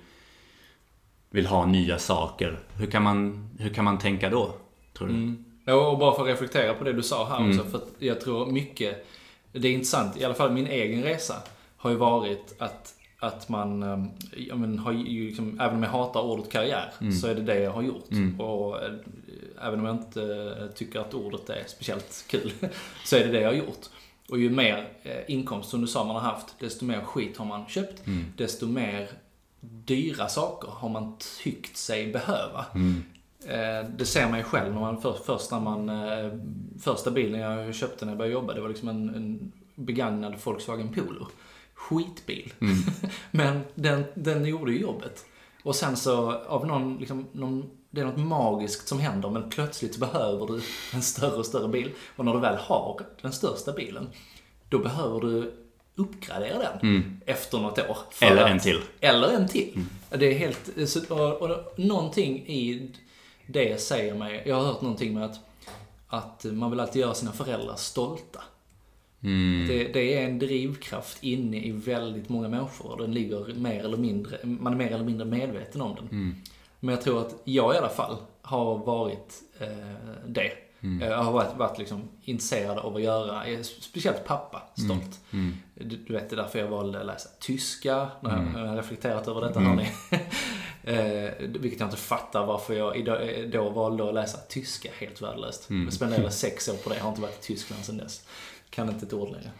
vill 1.29 1.45
ha 1.45 1.65
nya 1.65 1.99
saker, 1.99 2.59
hur 2.77 2.85
kan 2.87 3.03
man, 3.03 3.49
hur 3.59 3.69
kan 3.69 3.85
man 3.85 3.99
tänka 3.99 4.29
då? 4.29 4.55
Tror 4.97 5.07
du? 5.07 5.13
Mm. 5.13 5.45
Ja, 5.65 5.89
och 5.89 5.97
bara 5.97 6.15
för 6.15 6.21
att 6.21 6.27
reflektera 6.29 6.73
på 6.73 6.83
det 6.83 6.93
du 6.93 7.03
sa 7.03 7.29
här 7.29 7.37
Mm. 7.37 7.49
också. 7.59 7.69
För 7.71 7.81
jag 7.99 8.21
tror 8.21 8.45
mycket, 8.51 9.07
det 9.51 9.67
är 9.67 9.71
intressant, 9.71 10.17
i 10.17 10.23
alla 10.25 10.33
fall 10.33 10.51
min 10.51 10.67
egen 10.67 11.03
resa 11.03 11.35
har 11.77 11.89
ju 11.89 11.95
varit 11.95 12.55
att, 12.59 12.93
att 13.23 13.49
man, 13.49 13.83
eh, 13.83 14.05
ja, 14.47 14.55
men 14.55 14.79
har 14.79 14.91
ju 14.91 15.27
liksom, 15.27 15.59
även 15.59 15.75
om 15.75 15.83
jag 15.83 15.89
hatar 15.89 16.21
ordet 16.21 16.51
karriär, 16.51 16.93
Mm. 17.01 17.13
så 17.13 17.27
är 17.27 17.35
det 17.35 17.41
det 17.41 17.59
jag 17.59 17.71
har 17.71 17.81
gjort. 17.81 18.07
Och 18.39 18.83
eh, 18.83 18.91
även 19.61 19.79
om 19.79 19.85
jag 19.85 19.95
inte 19.95 20.55
eh, 20.59 20.67
tycker 20.67 20.99
att 20.99 21.13
ordet 21.13 21.49
är 21.49 21.63
speciellt 21.67 22.25
kul, 22.27 22.51
så 23.05 23.15
är 23.15 23.19
det 23.25 23.31
det 23.31 23.39
jag 23.41 23.49
har 23.49 23.55
gjort. 23.55 23.85
Och 24.29 24.39
ju 24.39 24.49
mer 24.49 24.87
inkomst 25.27 25.69
som 25.69 25.81
du 25.81 25.87
sa 25.87 26.03
man 26.03 26.15
har 26.15 26.21
haft, 26.31 26.59
desto 26.59 26.85
mer 26.85 27.01
skit 27.01 27.37
har 27.37 27.45
man 27.45 27.65
köpt. 27.67 28.07
Mm. 28.07 28.25
Desto 28.37 28.67
mer 28.67 29.09
dyra 29.59 30.27
saker 30.27 30.67
har 30.71 30.89
man 30.89 31.15
tyckt 31.43 31.77
sig 31.77 32.11
behöva. 32.13 32.65
Mm. 32.75 33.03
Det 33.97 34.05
ser 34.05 34.29
man 34.29 34.37
ju 34.37 34.43
själv 34.43 34.73
när 34.73 34.79
man 34.81 35.01
för, 35.01 35.13
först 35.25 35.51
när 35.51 35.59
man, 35.59 35.91
första 36.81 37.11
bilen 37.11 37.39
jag 37.39 37.75
köpte 37.75 38.05
när 38.05 38.11
jag 38.11 38.17
började 38.17 38.33
jobba, 38.33 38.53
det 38.53 38.61
var 38.61 38.69
liksom 38.69 38.89
en, 38.89 39.09
en 39.15 39.51
begagnad 39.75 40.35
Volkswagen 40.43 40.93
Polo. 40.93 41.27
Skitbil. 41.89 42.53
Mm. 42.61 42.75
Men 43.31 43.61
den, 43.75 44.03
den 44.15 44.45
gjorde 44.45 44.71
ju 44.71 44.79
jobbet. 44.79 45.25
Och 45.63 45.75
sen 45.75 45.97
så 45.97 46.31
av 46.31 46.67
någon, 46.67 46.97
liksom, 46.97 47.27
någon, 47.31 47.69
det 47.89 48.01
är 48.01 48.05
något 48.05 48.17
magiskt 48.17 48.87
som 48.87 48.99
händer 48.99 49.29
men 49.29 49.49
plötsligt 49.49 49.93
så 49.93 49.99
behöver 49.99 50.47
du 50.47 50.61
en 50.93 51.01
större 51.01 51.35
och 51.35 51.45
större 51.45 51.67
bil. 51.67 51.91
Och 52.15 52.25
när 52.25 52.33
du 52.33 52.39
väl 52.39 52.55
har 52.57 53.01
den 53.21 53.31
största 53.33 53.71
bilen, 53.71 54.09
då 54.69 54.79
behöver 54.79 55.19
du 55.21 55.53
uppgradera 55.95 56.59
den 56.81 57.21
efter 57.25 57.57
något 57.59 57.79
år. 57.79 57.97
Mm. 58.21 58.31
Eller 58.33 58.43
att- 58.43 58.51
en 58.51 58.59
till. 58.59 58.81
Eller 58.99 59.27
en 59.27 59.47
till. 59.47 59.79
Det 60.09 60.25
är 60.25 60.33
helt, 60.39 60.89
så- 60.89 61.15
och, 61.15 61.41
och 61.41 61.79
någonting 61.79 62.47
i 62.47 62.91
det 63.47 63.81
säger 63.81 64.15
mig, 64.15 64.43
jag 64.45 64.55
har 64.55 64.63
hört 64.65 64.81
någonting 64.81 65.13
med 65.13 65.25
att, 65.25 65.39
att 66.07 66.43
man 66.43 66.71
vill 66.71 66.79
alltid 66.79 67.01
göra 67.01 67.13
sina 67.13 67.31
föräldrar 67.31 67.75
stolta. 67.75 68.41
Mm. 69.23 69.67
Det, 69.67 69.83
det 69.93 70.17
är 70.17 70.25
en 70.25 70.39
drivkraft 70.39 71.23
inne 71.23 71.57
i 71.57 71.71
väldigt 71.71 72.29
många 72.29 72.47
människor 72.47 72.91
och 72.91 72.97
den 73.01 73.13
ligger 73.13 73.53
mer 73.53 73.79
eller 73.83 73.97
mindre, 73.97 74.37
man 74.43 74.73
är 74.73 74.77
mer 74.77 74.91
eller 74.91 75.03
mindre 75.05 75.25
medveten 75.25 75.81
om 75.81 75.95
den. 75.95 76.07
Mm. 76.11 76.35
Men 76.79 76.95
jag 76.95 77.03
tror 77.03 77.21
att 77.21 77.35
jag 77.43 77.75
i 77.75 77.77
alla 77.77 77.89
fall 77.89 78.17
har 78.41 78.77
varit 78.77 79.33
eh, 79.59 79.67
det. 80.27 80.51
Mm. 80.81 81.09
Jag 81.09 81.17
har 81.23 81.31
varit, 81.31 81.57
varit 81.57 81.77
liksom 81.79 82.01
intresserad 82.23 82.77
av 82.77 82.95
att 82.95 83.01
göra, 83.01 83.45
eh, 83.45 83.61
speciellt 83.61 84.25
pappa, 84.25 84.61
stolt. 84.75 85.19
Mm. 85.33 85.53
Du, 85.75 85.97
du 85.97 86.13
vet, 86.13 86.29
det 86.29 86.35
är 86.35 86.37
därför 86.37 86.59
jag 86.59 86.67
valde 86.67 86.99
att 86.99 87.05
läsa 87.05 87.29
tyska, 87.39 88.07
när 88.21 88.29
jag, 88.29 88.39
Mm. 88.39 88.53
har 88.67 88.75
reflekterat 88.75 89.27
över 89.27 89.41
detta, 89.41 89.59
Mm. 89.59 89.71
hörni. 89.71 89.89
eh, 90.83 91.31
vilket 91.39 91.79
jag 91.79 91.87
inte 91.87 91.97
fattar 91.97 92.45
varför 92.45 92.73
jag 92.73 92.97
idag, 92.97 93.39
eh, 93.39 93.45
då 93.49 93.69
valde 93.69 94.07
att 94.07 94.13
läsa 94.13 94.37
tyska 94.49 94.89
helt 94.99 95.21
värdelöst. 95.21 95.69
Mm. 95.69 95.83
Jag 95.83 95.93
spenderade 95.93 96.31
sex 96.31 96.69
år 96.69 96.73
på 96.73 96.89
det, 96.89 96.95
jag 96.95 97.03
har 97.03 97.09
inte 97.09 97.21
varit 97.21 97.39
i 97.39 97.47
Tyskland 97.47 97.85
sedan 97.85 97.97
dess. 97.97 98.21
Kan 98.73 98.89
inte 98.89 99.05
ett 99.05 99.13
ord 99.13 99.29
längre. 99.31 99.51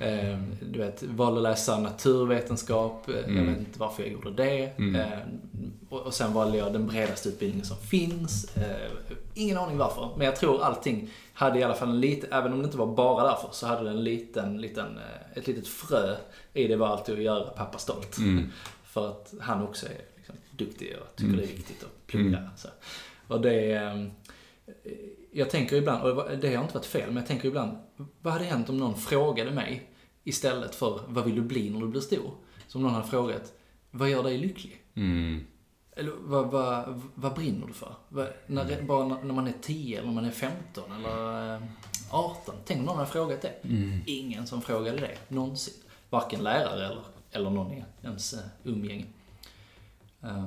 Eh, 0.00 0.38
du 0.72 0.78
vet, 0.78 1.02
valde 1.02 1.38
att 1.38 1.42
läsa 1.42 1.78
naturvetenskap, 1.78 3.08
eh, 3.08 3.14
jag 3.14 3.28
Mm. 3.28 3.46
vet 3.46 3.58
inte 3.58 3.78
varför 3.78 4.02
jag 4.02 4.12
gjorde 4.12 4.30
det. 4.30 4.78
Mm. 4.78 4.94
Eh, 4.96 5.18
och, 5.88 6.14
sen 6.14 6.32
valde 6.32 6.58
jag 6.58 6.72
den 6.72 6.86
bredaste 6.86 7.28
utbildningen 7.28 7.66
som 7.66 7.76
finns. 7.76 8.56
Eh, 8.56 8.90
ingen 9.34 9.58
aning 9.58 9.78
varför, 9.78 10.08
men 10.16 10.26
jag 10.26 10.36
tror 10.36 10.62
allting 10.62 11.10
hade 11.32 11.58
i 11.58 11.62
alla 11.62 11.74
fall 11.74 11.88
en 11.88 12.00
liten, 12.00 12.32
även 12.32 12.52
om 12.52 12.58
det 12.58 12.64
inte 12.64 12.76
var 12.76 12.86
bara 12.86 13.24
därför, 13.28 13.48
så 13.52 13.66
hade 13.66 13.84
det 13.84 13.90
en 13.90 14.04
liten, 14.04 14.60
liten, 14.60 14.86
eh, 14.98 15.38
ett 15.38 15.46
litet 15.46 15.68
frö 15.68 16.16
i 16.54 16.68
det 16.68 16.76
var 16.76 16.86
alltid 16.88 17.14
att 17.14 17.22
göra 17.22 17.44
pappa 17.50 17.78
stolt. 17.78 18.18
Mm. 18.18 18.50
För 18.84 19.08
att 19.08 19.34
han 19.40 19.62
också 19.62 19.86
är 19.86 20.00
liksom 20.16 20.34
duktig 20.50 20.96
och 21.00 21.16
tycker 21.16 21.28
Mm. 21.28 21.36
det 21.40 21.52
är 21.52 21.56
viktigt 21.56 21.82
att 21.84 22.06
plugga. 22.06 22.50
Och 23.28 23.40
det 23.40 23.72
är, 23.72 24.10
jag 25.32 25.50
tänker 25.50 25.76
ibland, 25.76 26.02
och 26.02 26.38
det 26.38 26.54
har 26.54 26.62
inte 26.62 26.74
varit 26.74 26.86
fel, 26.86 27.06
men 27.06 27.16
jag 27.16 27.26
tänker 27.26 27.48
ibland, 27.48 27.78
vad 28.20 28.32
hade 28.32 28.44
hänt 28.44 28.68
om 28.68 28.78
någon 28.78 28.96
frågade 28.96 29.50
mig 29.50 29.90
istället 30.24 30.74
för 30.74 31.00
vad 31.08 31.24
vill 31.24 31.34
du 31.34 31.42
bli 31.42 31.70
när 31.70 31.80
du 31.80 31.88
blir 31.88 32.00
stor? 32.00 32.30
Som 32.66 32.82
någon 32.82 32.92
hade 32.92 33.06
frågat, 33.06 33.52
vad 33.90 34.10
gör 34.10 34.22
dig 34.22 34.38
lycklig? 34.38 34.82
Mm. 34.94 35.46
Eller 35.96 36.12
vad, 36.18 36.50
vad, 36.50 37.02
vad 37.14 37.34
brinner 37.34 37.66
du 37.66 37.72
för? 37.72 37.94
Vad, 38.08 38.28
när, 38.46 38.82
bara 38.82 39.08
när 39.08 39.34
man 39.34 39.46
är 39.46 39.54
10 39.60 39.98
eller 39.98 40.06
när 40.06 40.14
man 40.14 40.24
är 40.24 40.30
15 40.30 40.84
eller 40.92 41.54
eh, 41.54 41.62
18? 42.10 42.54
Tänk 42.64 42.80
om 42.80 42.86
någon 42.86 42.96
hade 42.96 43.10
frågat 43.10 43.42
det. 43.42 43.54
Ingen 44.06 44.46
som 44.46 44.62
frågade 44.62 44.98
det 44.98 45.16
någonsin. 45.28 45.74
Varken 46.10 46.44
lärare 46.44 46.86
eller, 46.86 47.04
eller 47.30 47.50
någon 47.50 47.72
i 47.72 47.84
ens 48.02 48.34
uh, 48.34 48.40
umgänge. 48.64 49.04
Eh, 50.22 50.44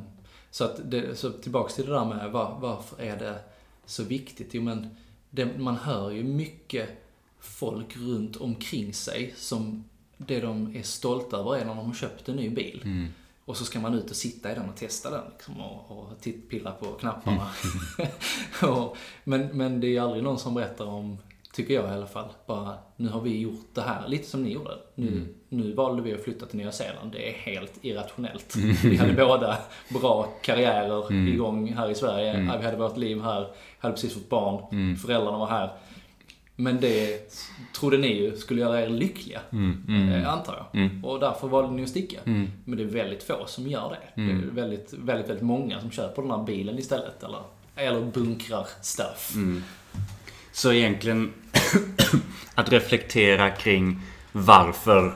så, 0.51 0.63
att 0.63 0.91
det, 0.91 1.15
så 1.15 1.31
tillbaks 1.31 1.75
till 1.75 1.85
det 1.85 1.93
där 1.93 2.05
med 2.05 2.31
var, 2.31 2.57
varför 2.59 3.01
är 3.01 3.17
det 3.17 3.39
så 3.85 4.03
viktigt? 4.03 4.53
Jo 4.53 4.61
men 4.61 4.95
det, 5.29 5.57
man 5.57 5.75
hör 5.75 6.11
ju 6.11 6.23
mycket 6.23 6.89
folk 7.39 7.97
runt 7.97 8.35
omkring 8.35 8.93
sig 8.93 9.33
som 9.37 9.83
det 10.17 10.39
de 10.39 10.75
är 10.75 10.83
stolta 10.83 11.37
över 11.37 11.55
är 11.55 11.65
när 11.65 11.75
de 11.75 11.85
har 11.85 11.93
köpt 11.93 12.29
en 12.29 12.35
ny 12.35 12.49
bil. 12.49 12.81
Mm. 12.83 13.07
Och 13.45 13.57
så 13.57 13.65
ska 13.65 13.79
man 13.79 13.93
ut 13.93 14.09
och 14.09 14.15
sitta 14.15 14.51
i 14.51 14.55
den 14.55 14.69
och 14.69 14.75
testa 14.75 15.09
den 15.09 15.23
liksom, 15.31 15.61
och, 15.61 15.91
och 15.91 16.21
titt, 16.21 16.49
pilla 16.49 16.71
på 16.71 16.85
knapparna. 16.85 17.49
och, 18.61 18.97
men, 19.23 19.47
men 19.47 19.79
det 19.79 19.87
är 19.87 19.89
ju 19.89 19.99
aldrig 19.99 20.23
någon 20.23 20.39
som 20.39 20.53
berättar 20.53 20.85
om 20.85 21.17
Tycker 21.55 21.73
jag 21.73 21.89
i 21.89 21.93
alla 21.93 22.07
fall. 22.07 22.27
Bara, 22.45 22.73
nu 22.95 23.09
har 23.09 23.21
vi 23.21 23.39
gjort 23.39 23.67
det 23.73 23.81
här, 23.81 24.07
lite 24.07 24.27
som 24.27 24.43
ni 24.43 24.51
gjorde. 24.53 24.71
Nu, 24.95 25.27
nu 25.49 25.73
valde 25.73 26.01
vi 26.01 26.13
att 26.13 26.23
flytta 26.23 26.45
till 26.45 26.57
Nya 26.57 26.71
Zeeland. 26.71 27.11
Det 27.11 27.29
är 27.29 27.33
helt 27.33 27.73
irrationellt. 27.81 28.55
Vi 28.83 28.97
hade 28.97 29.13
båda 29.13 29.57
bra 29.89 30.27
karriärer 30.41 31.13
igång 31.33 31.73
här 31.73 31.89
i 31.89 31.95
Sverige. 31.95 32.57
Vi 32.59 32.65
hade 32.65 32.77
vårt 32.77 32.97
liv 32.97 33.21
här, 33.21 33.47
hade 33.79 33.93
precis 33.93 34.13
fått 34.13 34.29
barn, 34.29 34.97
föräldrarna 34.97 35.37
var 35.37 35.47
här. 35.47 35.69
Men 36.55 36.79
det 36.79 37.29
trodde 37.79 37.97
ni 37.97 38.07
ju 38.07 38.37
skulle 38.37 38.61
göra 38.61 38.81
er 38.81 38.89
lyckliga, 38.89 39.39
eh, 40.21 40.33
antar 40.33 40.55
jag. 40.73 40.81
Och 41.05 41.19
därför 41.19 41.47
valde 41.47 41.71
ni 41.73 41.83
att 41.83 41.89
sticka. 41.89 42.19
Men 42.65 42.77
det 42.77 42.83
är 42.83 42.87
väldigt 42.87 43.23
få 43.23 43.45
som 43.47 43.67
gör 43.67 43.89
det. 43.89 44.21
Det 44.21 44.31
är 44.31 44.35
väldigt, 44.51 44.93
väldigt, 44.93 45.29
väldigt 45.29 45.45
många 45.45 45.81
som 45.81 45.91
köper 45.91 46.21
den 46.21 46.31
här 46.31 46.43
bilen 46.43 46.79
istället. 46.79 47.23
Eller, 47.23 47.39
eller 47.75 48.01
bunkrar 48.01 48.67
stuff. 48.81 49.33
Så 50.55 50.73
egentligen 50.73 51.33
att 52.55 52.71
reflektera 52.71 53.49
kring 53.49 54.01
varför 54.31 55.13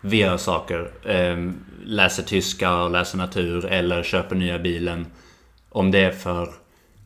vi 0.00 0.16
gör 0.16 0.36
saker. 0.36 0.90
Ehm, 1.06 1.64
läser 1.84 2.22
tyska 2.22 2.74
och 2.74 2.90
läser 2.90 3.18
natur 3.18 3.64
eller 3.64 4.02
köper 4.02 4.36
nya 4.36 4.58
bilen. 4.58 5.06
Om 5.68 5.90
det 5.90 5.98
är 5.98 6.12
för, 6.12 6.54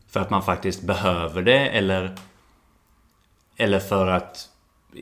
för 0.07 0.19
att 0.19 0.29
man 0.29 0.43
faktiskt 0.43 0.83
behöver 0.83 1.41
det 1.41 1.59
eller 1.59 2.15
eller 3.57 3.79
för 3.79 4.07
att 4.07 4.49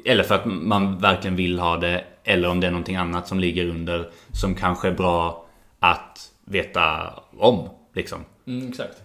eller 0.05 0.23
för 0.23 0.35
att 0.35 0.45
man 0.45 0.99
verkligen 0.99 1.35
vill 1.35 1.59
ha 1.59 1.77
det 1.77 2.03
eller 2.23 2.49
om 2.49 2.59
det 2.59 2.67
är 2.67 2.71
någonting 2.71 2.95
annat 2.95 3.27
som 3.27 3.39
ligger 3.39 3.69
under 3.69 4.09
som 4.31 4.55
kanske 4.55 4.87
är 4.87 4.93
bra 4.93 5.45
att 5.79 6.31
veta 6.45 7.13
om. 7.37 7.69
Liksom. 7.93 8.25
Mm, 8.47 8.69
exakt. 8.69 9.03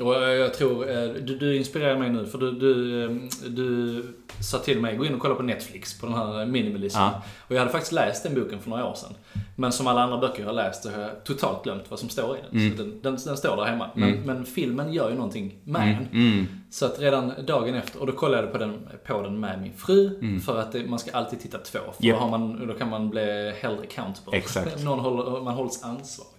Och 0.00 0.14
jag 0.14 0.54
tror, 0.54 0.90
eh, 0.90 1.08
du, 1.08 1.38
du 1.38 1.56
inspirerar 1.56 1.98
mig 1.98 2.10
nu 2.10 2.26
för 2.26 2.38
du, 2.38 2.52
du, 2.52 3.04
eh, 3.04 3.10
du 3.46 4.02
sa 4.42 4.58
till 4.58 4.80
mig 4.80 4.96
gå 4.96 5.04
in 5.04 5.14
och 5.14 5.20
kolla 5.20 5.34
på 5.34 5.42
Netflix 5.42 6.00
på 6.00 6.06
den 6.06 6.14
här 6.14 6.46
minimalismen. 6.46 7.02
Ja. 7.02 7.22
Och 7.48 7.54
jag 7.54 7.58
hade 7.58 7.70
faktiskt 7.72 7.92
läst 7.92 8.22
den 8.22 8.34
boken 8.34 8.60
för 8.60 8.70
några 8.70 8.86
år 8.86 8.94
sedan. 8.94 9.12
Men 9.56 9.72
som 9.72 9.86
alla 9.86 10.02
andra 10.02 10.18
böcker 10.18 10.40
jag 10.40 10.46
har 10.46 10.54
läst 10.54 10.82
så 10.82 10.90
har 10.90 11.00
jag 11.00 11.24
totalt 11.24 11.64
glömt 11.64 11.84
vad 11.88 11.98
som 11.98 12.08
står 12.08 12.36
i 12.36 12.40
den. 12.50 12.70
Så 12.70 12.82
den, 12.82 13.00
den, 13.02 13.18
den 13.26 13.36
står 13.36 13.56
där 13.56 13.64
hemma. 13.64 13.90
Men, 13.94 14.20
men 14.20 14.44
filmen 14.44 14.92
gör 14.92 15.10
ju 15.10 15.14
någonting 15.14 15.58
med 15.64 16.06
den. 16.10 16.46
Så 16.70 16.86
att 16.86 17.00
redan 17.00 17.32
dagen 17.46 17.74
efter, 17.74 18.00
och 18.00 18.06
då 18.06 18.12
kollade 18.12 18.42
jag 18.42 18.52
på 18.52 18.58
den, 18.58 18.88
på 19.06 19.22
den 19.22 19.40
med 19.40 19.62
min 19.62 19.72
fru. 19.76 20.20
För 20.40 20.60
att 20.60 20.72
det, 20.72 20.86
man 20.86 20.98
ska 20.98 21.10
alltid 21.12 21.40
titta 21.40 21.58
två. 21.58 21.78
För 21.78 22.06
Japp. 22.06 22.16
då, 22.16 22.24
har 22.24 22.30
man, 22.38 22.66
då 22.66 22.74
kan 22.74 22.90
man 22.90 23.10
bli 23.10 23.52
held 23.60 23.80
accountable. 23.80 24.38
Exakt. 24.38 24.82
Någon 24.84 24.98
håller, 25.00 25.40
man 25.40 25.54
hålls 25.54 25.82
ansvarig. 25.82 26.32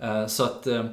Eh, 0.00 0.26
Så 0.26 0.44
att 0.44 0.66
eh, 0.66 0.84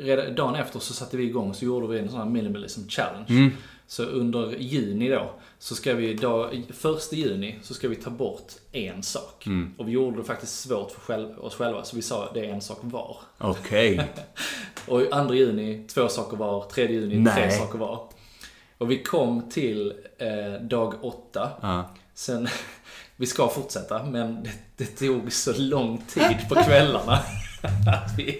redan 0.00 0.34
dagen 0.34 0.54
efter 0.54 0.78
så 0.78 0.94
satte 0.94 1.16
vi 1.16 1.24
igång 1.24 1.54
så 1.54 1.64
gjorde 1.64 1.86
vi 1.86 1.98
en 1.98 2.08
sån 2.08 2.18
här 2.18 2.26
minimalism 2.26 2.88
challenge. 2.88 3.50
Så 3.86 4.02
under 4.04 4.56
juni 4.58 5.08
då, 5.08 5.30
så 5.58 5.74
ska 5.74 5.94
vi, 5.94 6.14
dag, 6.14 6.64
första 6.74 7.16
juni, 7.16 7.58
så 7.62 7.74
ska 7.74 7.88
vi 7.88 7.96
ta 7.96 8.10
bort 8.10 8.52
en 8.72 9.02
sak. 9.02 9.46
Och 9.78 9.88
vi 9.88 9.92
gjorde 9.92 10.16
det 10.16 10.24
faktiskt 10.24 10.60
svårt 10.60 10.90
för 10.90 11.00
själv, 11.00 11.38
oss 11.38 11.54
själva, 11.54 11.84
så 11.84 11.96
vi 11.96 12.02
sa 12.02 12.30
det 12.34 12.40
är 12.40 12.52
en 12.52 12.60
sak 12.60 12.78
var. 12.82 13.16
Okej. 13.38 14.08
Och 14.86 15.12
andra 15.12 15.34
juni, 15.34 15.84
två 15.88 16.08
saker 16.08 16.36
var. 16.36 16.64
Tredje 16.64 17.00
juni, 17.00 17.14
tre 17.14 17.46
Nej. 17.46 17.50
saker 17.50 17.78
var. 17.78 18.08
Och 18.78 18.90
vi 18.90 19.02
kom 19.02 19.50
till 19.50 19.94
eh, 20.18 20.62
dag 20.62 20.94
åtta. 21.02 21.50
Ja. 21.60 21.90
Sen, 22.14 22.48
vi 23.20 23.26
ska 23.26 23.48
fortsätta, 23.48 24.02
men 24.04 24.42
det, 24.42 24.50
det 24.76 24.84
tog 24.84 25.32
så 25.32 25.52
lång 25.56 26.02
tid 26.08 26.36
på 26.48 26.54
kvällarna. 26.54 27.18
Att 27.86 28.18
vi, 28.18 28.38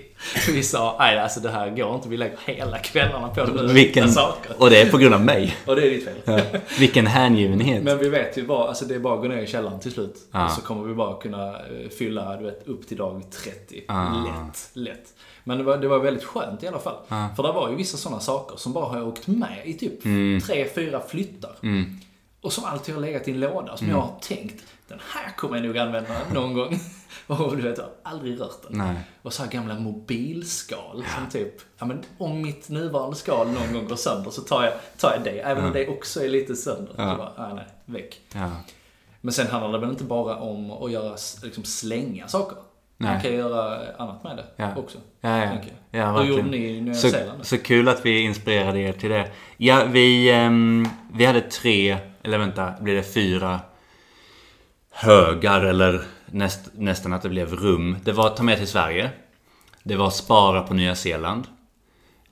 vi 0.48 0.62
sa, 0.62 0.96
nej 0.98 1.18
alltså 1.18 1.40
det 1.40 1.50
här 1.50 1.70
går 1.70 1.94
inte, 1.94 2.08
vi 2.08 2.16
lägger 2.16 2.38
hela 2.46 2.78
kvällarna 2.78 3.28
på 3.28 3.44
det 3.44 3.72
Vilken, 3.72 4.12
saker. 4.12 4.52
och 4.58 4.70
det 4.70 4.80
är 4.80 4.90
på 4.90 4.98
grund 4.98 5.14
av 5.14 5.24
mig. 5.24 5.56
Och 5.66 5.76
det 5.76 5.86
är 5.86 5.90
ditt 5.90 6.04
fel. 6.04 6.14
Ja. 6.24 6.40
Vilken 6.78 7.06
hängivenhet. 7.06 7.82
Men 7.82 7.98
vi 7.98 8.08
vet 8.08 8.38
ju 8.38 8.46
bara, 8.46 8.68
alltså 8.68 8.84
det 8.84 8.94
är 8.94 8.98
bara 8.98 9.14
att 9.14 9.20
gå 9.22 9.28
ner 9.28 9.42
i 9.42 9.46
källaren 9.46 9.80
till 9.80 9.92
slut. 9.92 10.16
Ja. 10.32 10.44
Och 10.44 10.50
så 10.50 10.60
kommer 10.60 10.88
vi 10.88 10.94
bara 10.94 11.20
kunna 11.20 11.48
eh, 11.50 11.88
fylla, 11.98 12.36
du 12.36 12.44
vet, 12.44 12.66
upp 12.68 12.88
till 12.88 12.96
dag 12.96 13.22
30. 13.44 13.82
Ah. 13.88 14.08
Lätt, 14.24 14.70
lätt. 14.72 15.14
Men 15.44 15.58
det 15.58 15.64
var, 15.64 15.76
det 15.76 15.88
var 15.88 15.98
väldigt 15.98 16.24
skönt 16.24 16.62
i 16.62 16.68
alla 16.68 16.78
fall. 16.78 16.96
För 17.36 17.42
det 17.42 17.52
var 17.52 17.70
ju 17.70 17.76
vissa 17.76 17.96
sådana 17.96 18.20
saker 18.20 18.56
som 18.56 18.72
bara 18.72 18.84
har 18.88 19.02
åkt 19.06 19.26
med 19.26 19.58
i 19.64 19.74
typ 19.74 20.04
Mm. 20.04 20.40
tre, 20.40 20.66
fyra 20.74 21.00
flyttar. 21.08 21.50
Och 22.40 22.52
som 22.52 22.64
alltid 22.64 22.94
har 22.94 23.02
legat 23.02 23.28
i 23.28 23.30
en 23.30 23.40
låda. 23.40 23.76
Som 23.76 23.86
Mm. 23.86 23.96
jag 23.98 24.04
har 24.06 24.18
tänkt, 24.20 24.64
den 24.88 24.98
här 25.14 25.30
kommer 25.36 25.56
jag 25.56 25.66
nog 25.66 25.78
använda 25.78 26.10
någon 26.34 26.54
gång. 26.54 26.80
Och 27.26 27.56
du 27.56 27.62
vet, 27.62 27.78
jag 27.78 27.84
har 27.84 27.92
aldrig 28.02 28.40
rört 28.40 28.62
den. 28.68 28.78
Nej. 28.78 28.96
Och 29.22 29.32
så 29.32 29.42
här 29.42 29.50
gamla 29.50 29.74
mobilskal 29.78 31.04
som 31.16 31.30
typ, 31.30 31.54
ja 31.78 31.86
men 31.86 32.02
om 32.18 32.42
mitt 32.42 32.68
nuvarande 32.68 33.16
skal 33.16 33.46
någon 33.48 33.72
gång 33.72 33.88
går 33.88 33.96
sönder 33.96 34.30
så 34.30 34.40
tar 34.42 34.64
jag, 34.64 34.72
tar 34.98 35.12
jag 35.12 35.24
det. 35.24 35.40
Även 35.40 35.64
om 35.64 35.72
det 35.72 35.88
också 35.88 36.24
är 36.24 36.28
lite 36.28 36.56
sönder. 36.56 36.90
Så 36.92 36.96
bara, 36.96 37.32
ah, 37.36 37.54
nej, 37.54 37.64
väck. 37.84 38.20
Ja. 38.34 38.50
Men 39.20 39.32
sen 39.32 39.46
handlar 39.46 39.72
det 39.72 39.78
väl 39.78 39.90
inte 39.90 40.04
bara 40.04 40.36
om 40.36 40.70
att 40.70 40.90
göra, 40.92 41.16
liksom 41.42 41.64
slänga 41.64 42.28
saker. 42.28 42.58
Man 42.96 43.12
Nej. 43.12 43.22
kan 43.22 43.32
göra 43.32 43.78
annat 43.98 44.24
med 44.24 44.36
det 44.36 44.44
Ja. 44.56 44.76
också. 44.76 44.98
Ja, 45.20 45.38
ja. 45.44 45.52
ja 45.90 46.18
Hur 46.20 46.24
gjorde 46.28 46.42
ni 46.50 46.56
i 46.56 46.80
Nya 46.80 46.94
så, 46.94 47.10
Zeeland? 47.10 47.46
så 47.46 47.58
kul 47.58 47.88
att 47.88 48.06
vi 48.06 48.20
inspirerade 48.20 48.78
er 48.78 48.92
till 48.92 49.10
det. 49.10 49.30
Ja, 49.56 49.84
vi, 49.90 50.30
ehm, 50.30 50.88
vi 51.12 51.24
hade 51.24 51.40
tre, 51.40 51.98
eller 52.28 52.38
vänta, 52.38 52.74
blir 52.80 52.94
det 52.94 53.14
fyra 53.14 53.60
högar 54.90 55.60
eller 55.60 56.04
näst, 56.26 56.60
nästan 56.72 57.12
att 57.12 57.22
det 57.22 57.28
blev 57.28 57.54
rum. 57.54 57.96
Det 58.04 58.12
var 58.12 58.30
ta 58.30 58.42
med 58.42 58.58
till 58.58 58.68
Sverige. 58.68 59.10
Det 59.82 59.96
var 59.96 60.10
spara 60.10 60.62
på 60.62 60.74
Nya 60.74 60.94
Zeeland. 60.94 61.46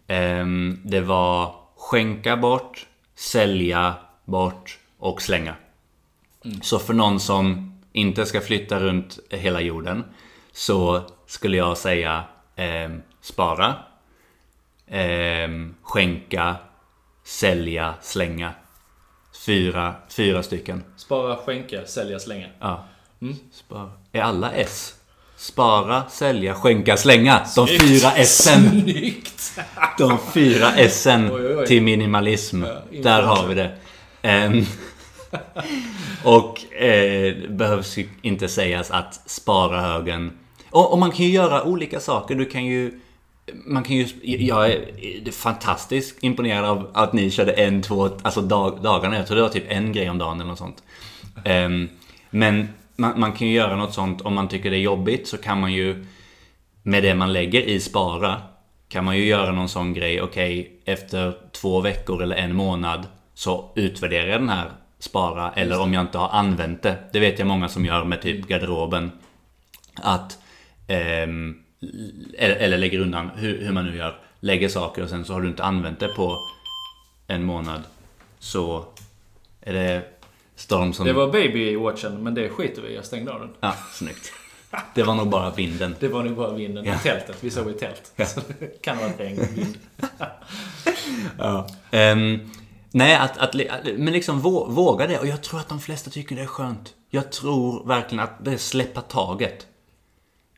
Ehm, 0.06 0.80
det 0.84 1.00
var 1.00 1.54
skänka 1.76 2.36
bort, 2.36 2.86
sälja 3.14 3.94
bort 4.24 4.78
och 4.98 5.22
slänga. 5.22 5.54
Så 6.62 6.78
för 6.78 6.94
någon 6.94 7.20
som 7.20 7.72
inte 7.92 8.26
ska 8.26 8.40
flytta 8.40 8.80
runt 8.80 9.18
hela 9.30 9.60
jorden 9.60 10.04
så 10.52 11.02
skulle 11.26 11.56
jag 11.56 11.78
säga 11.78 12.24
ehm, 12.56 13.02
spara, 13.20 13.74
ehm, 14.86 15.74
skänka, 15.82 16.56
sälja, 17.24 17.94
slänga. 18.00 18.52
Fyra, 19.44 19.94
fyra 20.08 20.42
stycken. 20.42 20.84
Spara, 20.96 21.36
skänka, 21.36 21.86
sälja, 21.86 22.18
slänga. 22.18 22.46
Ja. 22.60 22.84
Spara. 23.52 23.90
Är 24.12 24.20
alla 24.20 24.52
S? 24.52 24.94
Spara, 25.36 26.02
sälja, 26.10 26.54
skänka, 26.54 26.96
slänga. 26.96 27.46
De 27.56 27.66
fyra 27.66 28.10
S'en. 28.10 28.70
Snyggt! 28.82 29.60
De 29.98 30.18
fyra 30.34 30.70
S'en 30.88 31.30
Oj, 31.32 31.46
oj, 31.46 31.56
oj. 31.56 31.66
till 31.66 31.82
minimalism. 31.82 32.62
Ja, 32.64 33.02
Där 33.02 33.22
har 33.22 33.46
vi 33.46 33.54
det. 33.54 33.76
Ehm, 34.22 34.64
och 36.24 36.74
eh, 36.74 37.34
det 37.36 37.48
behövs 37.50 37.96
ju 37.96 38.08
inte 38.22 38.48
sägas 38.48 38.90
att 38.90 39.20
spara 39.26 39.80
högen. 39.80 40.32
Och, 40.70 40.92
och 40.92 40.98
man 40.98 41.10
kan 41.10 41.26
ju 41.26 41.32
göra 41.32 41.62
olika 41.64 42.00
saker. 42.00 42.34
Du 42.34 42.44
kan 42.44 42.64
ju... 42.64 43.00
Man 43.52 43.82
kan 43.84 43.96
ju... 43.96 44.06
Jag 44.22 44.70
är 44.70 45.30
fantastiskt 45.32 46.22
imponerad 46.22 46.64
av 46.64 46.90
att 46.94 47.12
ni 47.12 47.30
körde 47.30 47.52
en, 47.52 47.82
två, 47.82 48.08
alltså 48.22 48.40
dag, 48.40 48.82
dagarna. 48.82 49.16
Jag 49.16 49.26
tror 49.26 49.36
det 49.36 49.42
var 49.42 49.48
typ 49.48 49.64
en 49.68 49.92
grej 49.92 50.10
om 50.10 50.18
dagen 50.18 50.40
eller 50.40 50.50
något 50.50 50.58
sånt. 50.58 50.82
Um, 51.44 51.88
men 52.30 52.68
man, 52.96 53.20
man 53.20 53.32
kan 53.32 53.48
ju 53.48 53.54
göra 53.54 53.76
något 53.76 53.94
sånt 53.94 54.20
om 54.20 54.34
man 54.34 54.48
tycker 54.48 54.70
det 54.70 54.76
är 54.76 54.80
jobbigt 54.80 55.28
så 55.28 55.38
kan 55.38 55.60
man 55.60 55.72
ju 55.72 56.06
med 56.82 57.02
det 57.02 57.14
man 57.14 57.32
lägger 57.32 57.62
i 57.62 57.80
spara 57.80 58.42
kan 58.88 59.04
man 59.04 59.16
ju 59.16 59.24
göra 59.24 59.52
någon 59.52 59.68
sån 59.68 59.94
grej. 59.94 60.22
Okej, 60.22 60.80
efter 60.84 61.34
två 61.52 61.80
veckor 61.80 62.22
eller 62.22 62.36
en 62.36 62.56
månad 62.56 63.06
så 63.34 63.72
utvärderar 63.76 64.26
jag 64.26 64.40
den 64.40 64.48
här 64.48 64.70
spara. 64.98 65.52
Eller 65.52 65.80
om 65.80 65.94
jag 65.94 66.00
inte 66.00 66.18
har 66.18 66.28
använt 66.28 66.82
det. 66.82 66.96
Det 67.12 67.20
vet 67.20 67.38
jag 67.38 67.48
många 67.48 67.68
som 67.68 67.84
gör 67.84 68.04
med 68.04 68.22
typ 68.22 68.46
garderoben. 68.46 69.10
Att 69.94 70.38
ehm, 70.86 71.56
eller, 72.38 72.78
lägger 72.78 72.98
undan, 73.00 73.30
hur, 73.36 73.58
hur 73.64 73.72
man 73.72 73.84
nu 73.84 73.96
gör. 73.96 74.20
Lägger 74.40 74.68
saker 74.68 75.02
och 75.02 75.08
sen 75.08 75.24
så 75.24 75.32
har 75.32 75.40
du 75.40 75.48
inte 75.48 75.64
använt 75.64 76.00
det 76.00 76.08
på 76.08 76.38
en 77.26 77.44
månad. 77.44 77.82
Så 78.38 78.84
är 79.60 79.72
det 79.72 80.02
storm 80.54 80.92
som... 80.92 81.06
Det 81.06 81.12
var 81.12 81.32
baby-watchen, 81.32 82.18
men 82.22 82.34
det 82.34 82.48
skiter 82.48 82.82
vi 82.82 82.88
i. 82.88 82.94
Jag 82.94 83.04
stängde 83.04 83.32
av 83.32 83.40
den. 83.40 83.50
Ja, 83.60 83.74
snyggt. 83.92 84.32
Det 84.94 85.02
var 85.02 85.14
nog 85.14 85.28
bara 85.28 85.50
vinden. 85.50 85.94
Det 86.00 86.08
var 86.08 86.22
nog 86.24 86.36
bara 86.36 86.52
vinden 86.52 86.84
Ja. 86.84 86.94
i 86.94 86.98
tältet. 86.98 87.36
Vi 87.40 87.50
sov 87.50 87.70
i 87.70 87.72
tält. 87.72 88.12
Ja. 88.16 88.26
Så 88.26 88.40
det 88.58 88.82
kan 88.82 88.98
vara 88.98 89.08
regn 89.18 89.38
och 89.40 89.58
vind. 89.58 89.78
Ja. 91.38 91.66
Ehm, 91.90 92.50
nej, 92.90 93.14
att, 93.16 93.38
att, 93.38 93.54
men 93.96 94.12
liksom 94.12 94.42
vå- 94.42 94.70
våga 94.70 95.06
det. 95.06 95.18
Och 95.18 95.26
jag 95.26 95.42
tror 95.42 95.60
att 95.60 95.68
de 95.68 95.80
flesta 95.80 96.10
tycker 96.10 96.36
det 96.36 96.42
är 96.42 96.46
skönt. 96.46 96.94
Jag 97.10 97.32
tror 97.32 97.86
verkligen 97.86 98.24
att 98.24 98.44
det 98.44 98.52
är 98.52 98.56
släppa 98.56 99.00
taget. 99.00 99.66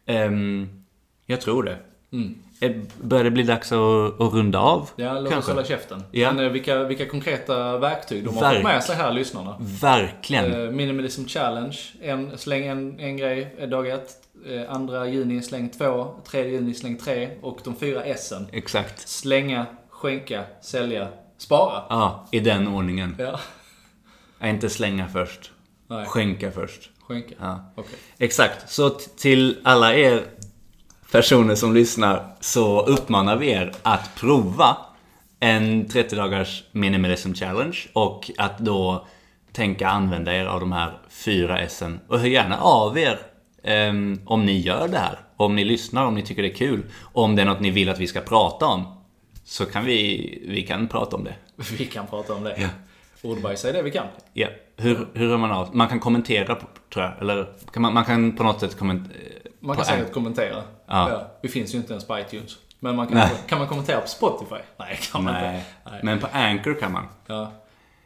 Ehm, 0.07 0.78
jag 1.31 1.41
tror 1.41 1.63
det. 1.63 1.79
Eh, 2.61 2.73
Börjar 3.03 3.25
det 3.25 3.31
bli 3.31 3.43
dags 3.43 3.73
att, 3.73 4.21
att 4.21 4.33
runda 4.33 4.59
av? 4.59 4.91
Ja, 4.97 5.13
låt 5.13 5.23
oss 5.27 5.31
Kanske. 5.33 5.53
hålla 5.53 5.65
käften. 5.65 6.03
Ja. 6.11 6.33
Men 6.33 6.45
eh, 6.47 6.53
vilka, 6.53 6.85
vilka 6.85 7.07
konkreta 7.07 7.79
verktyg 7.79 8.25
de 8.25 8.35
har 8.37 8.43
Verk- 8.43 8.55
fått 8.55 8.63
med 8.65 8.85
sig 8.85 8.97
här, 8.97 9.13
lyssnarna. 9.13 9.57
Verkligen. 9.61 10.53
Eh, 10.65 10.71
Minimalism 10.71 11.25
challenge. 11.27 11.79
En, 12.03 12.39
släng 12.39 12.67
en, 12.67 13.01
en 13.01 13.17
grej 13.17 13.55
eh, 13.59 13.69
dag 13.69 13.89
ett. 13.89 14.11
Eh, 14.47 14.75
andra 14.75 15.07
juni 15.09 15.43
släng 15.43 15.69
två. 15.71 16.15
Tredje 16.31 16.53
juni 16.53 16.75
släng 16.75 16.97
tre. 16.99 17.29
Och 17.43 17.59
de 17.65 17.77
fyra 17.77 18.03
S'en. 18.05 18.47
Exakt. 18.53 19.09
Slänga, 19.09 19.67
skänka, 19.91 20.45
sälja, 20.63 21.09
spara. 21.39 21.83
Ja, 21.89 22.27
i 22.33 22.41
den 22.41 22.69
ordningen. 22.69 23.17
Ja. 23.19 23.41
Nej, 24.39 24.51
inte 24.55 24.71
slänga 24.71 25.09
först. 25.09 25.53
Nej. 25.89 26.07
Skänka 26.07 26.51
först. 26.51 26.91
Skänka? 27.09 27.35
Ja. 27.41 27.73
Okej. 27.75 27.99
Exakt. 28.19 28.71
Så 28.71 28.91
till 28.91 29.59
alla 29.65 29.95
er 29.95 30.23
personer 31.13 31.55
som 31.55 31.75
lyssnar 31.75 32.27
så 32.41 32.81
uppmanar 32.87 33.37
vi 33.37 33.51
er 33.51 33.73
att 33.83 34.15
prova 34.17 34.77
en 35.41 35.89
30 35.89 36.17
dagars 36.17 36.65
minimalism 36.73 37.35
challenge 37.35 37.79
och 37.93 38.31
att 38.39 38.59
då 38.59 39.07
tänka 39.53 39.89
använda 39.89 40.35
er 40.35 40.47
av 40.47 40.61
de 40.61 40.73
här 40.73 40.99
fyra 41.11 41.59
S'en. 41.67 41.99
Och 42.09 42.19
hör 42.21 42.27
gärna 42.27 42.59
av 42.61 42.99
er 42.99 43.19
ehm, 43.63 44.21
om 44.25 44.45
ni 44.47 44.59
gör 44.61 44.89
det 44.89 44.99
här. 44.99 45.19
Om 45.37 45.57
ni 45.57 45.65
lyssnar, 45.65 46.07
om 46.07 46.15
ni 46.15 46.23
tycker 46.23 46.43
det 46.43 46.51
är 46.51 46.55
kul. 46.55 46.83
Om 47.01 47.37
det 47.37 47.43
är 47.43 47.47
något 47.47 47.61
ni 47.61 47.71
vill 47.71 47.89
att 47.89 47.99
vi 47.99 48.07
ska 48.07 48.21
prata 48.21 48.67
om. 48.67 48.85
Så 49.45 49.67
kan 49.67 49.85
vi, 49.85 50.45
vi 50.49 50.63
kan 50.63 50.89
prata 50.89 51.17
om 51.17 51.25
det. 51.25 51.35
Vi 51.79 51.85
kan 51.85 52.07
prata 52.07 52.35
om 52.35 52.45
det. 52.45 52.57
Ja. 52.61 52.69
Ordbajsa 53.23 53.69
är 53.69 53.73
det 53.73 53.83
vi 53.83 53.91
kan. 53.91 54.07
Ja. 54.33 54.49
Hur, 54.77 55.09
hur 55.15 55.29
hör 55.29 55.37
man 55.37 55.51
av? 55.53 55.77
Man 55.77 55.89
kan 55.89 56.01
kommentera, 56.01 56.55
på- 56.55 56.67
tror 56.93 57.05
jag. 57.05 57.19
Eller 57.21 57.47
man, 57.77 57.95
man 57.95 58.05
kan 58.05 58.37
på 58.37 58.43
något 58.43 58.61
sätt 58.61 58.79
kommentera. 58.79 59.15
Man 59.61 59.77
kan 59.77 59.85
säkert 59.85 60.13
kommentera. 60.13 60.63
Ja. 60.87 61.27
Vi 61.41 61.49
finns 61.49 61.75
ju 61.75 61.79
inte 61.79 61.93
ens 61.93 62.07
på 62.07 62.19
iTunes. 62.19 62.57
Men 62.81 62.97
man 62.97 63.07
kan, 63.07 63.29
kan 63.47 63.59
man 63.59 63.69
kommentera 63.69 64.01
på 64.01 64.09
Spotify? 64.09 64.61
Nej, 64.77 64.99
kan 65.13 65.25
man 65.25 65.35
Nej. 65.35 65.57
inte. 65.57 65.91
Nej. 65.91 66.01
Men 66.03 66.19
på 66.21 66.27
Anchor 66.33 66.81
kan 66.81 66.93
man. 66.93 67.07
Ja. 67.27 67.53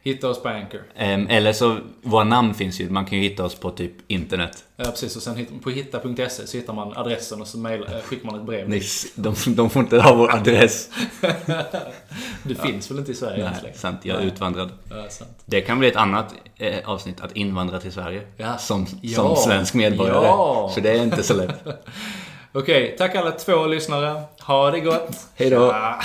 Hitta 0.05 0.29
oss 0.29 0.41
på 0.43 0.49
Anchor. 0.49 0.81
Ehm, 0.95 1.27
eller 1.29 1.53
så, 1.53 1.77
våra 2.01 2.23
namn 2.23 2.53
finns 2.53 2.81
ju. 2.81 2.89
Man 2.89 3.05
kan 3.05 3.17
ju 3.17 3.23
hitta 3.29 3.45
oss 3.45 3.55
på 3.55 3.71
typ 3.71 3.91
internet. 4.07 4.63
Ja, 4.75 4.83
precis. 4.85 5.15
Och 5.15 5.21
sen 5.21 5.45
på 5.63 5.69
hitta.se 5.69 6.47
så 6.47 6.57
hittar 6.57 6.73
man 6.73 6.97
adressen 6.97 7.41
och 7.41 7.47
så 7.47 7.57
mail, 7.57 7.83
eh, 7.83 8.01
skickar 8.03 8.25
man 8.25 8.39
ett 8.39 8.45
brev. 8.45 8.69
Nej, 8.69 8.81
de, 9.15 9.35
de 9.47 9.69
får 9.69 9.81
inte 9.81 9.99
ha 10.01 10.15
vår 10.15 10.35
adress. 10.35 10.89
Det 12.43 12.55
finns 12.55 12.91
väl 12.91 12.99
inte 12.99 13.11
i 13.11 13.15
Sverige 13.15 13.51
Nej, 13.63 13.73
sant. 13.75 13.99
Jag 14.03 14.15
är 14.15 14.19
Nej. 14.19 14.27
utvandrad. 14.27 14.71
Ja. 14.89 15.25
Det 15.45 15.61
kan 15.61 15.79
bli 15.79 15.87
ett 15.87 15.95
annat 15.95 16.33
eh, 16.57 16.89
avsnitt, 16.89 17.21
att 17.21 17.35
invandra 17.35 17.79
till 17.79 17.91
Sverige. 17.91 18.21
Ja. 18.37 18.57
Som, 18.57 18.87
Ja. 19.01 19.15
som 19.15 19.35
svensk 19.35 19.73
medborgare. 19.73 20.25
Ja. 20.25 20.71
Så 20.75 20.79
det 20.79 20.91
är 20.91 21.03
inte 21.03 21.23
så 21.23 21.33
lätt. 21.33 21.63
Okej, 22.53 22.95
tack 22.97 23.15
alla 23.15 23.31
två 23.31 23.65
lyssnare. 23.65 24.21
Ha 24.41 24.71
det 24.71 24.79
gott. 24.79 25.15
Hej 25.35 25.49
då. 25.49 25.69
Tja. 25.71 25.99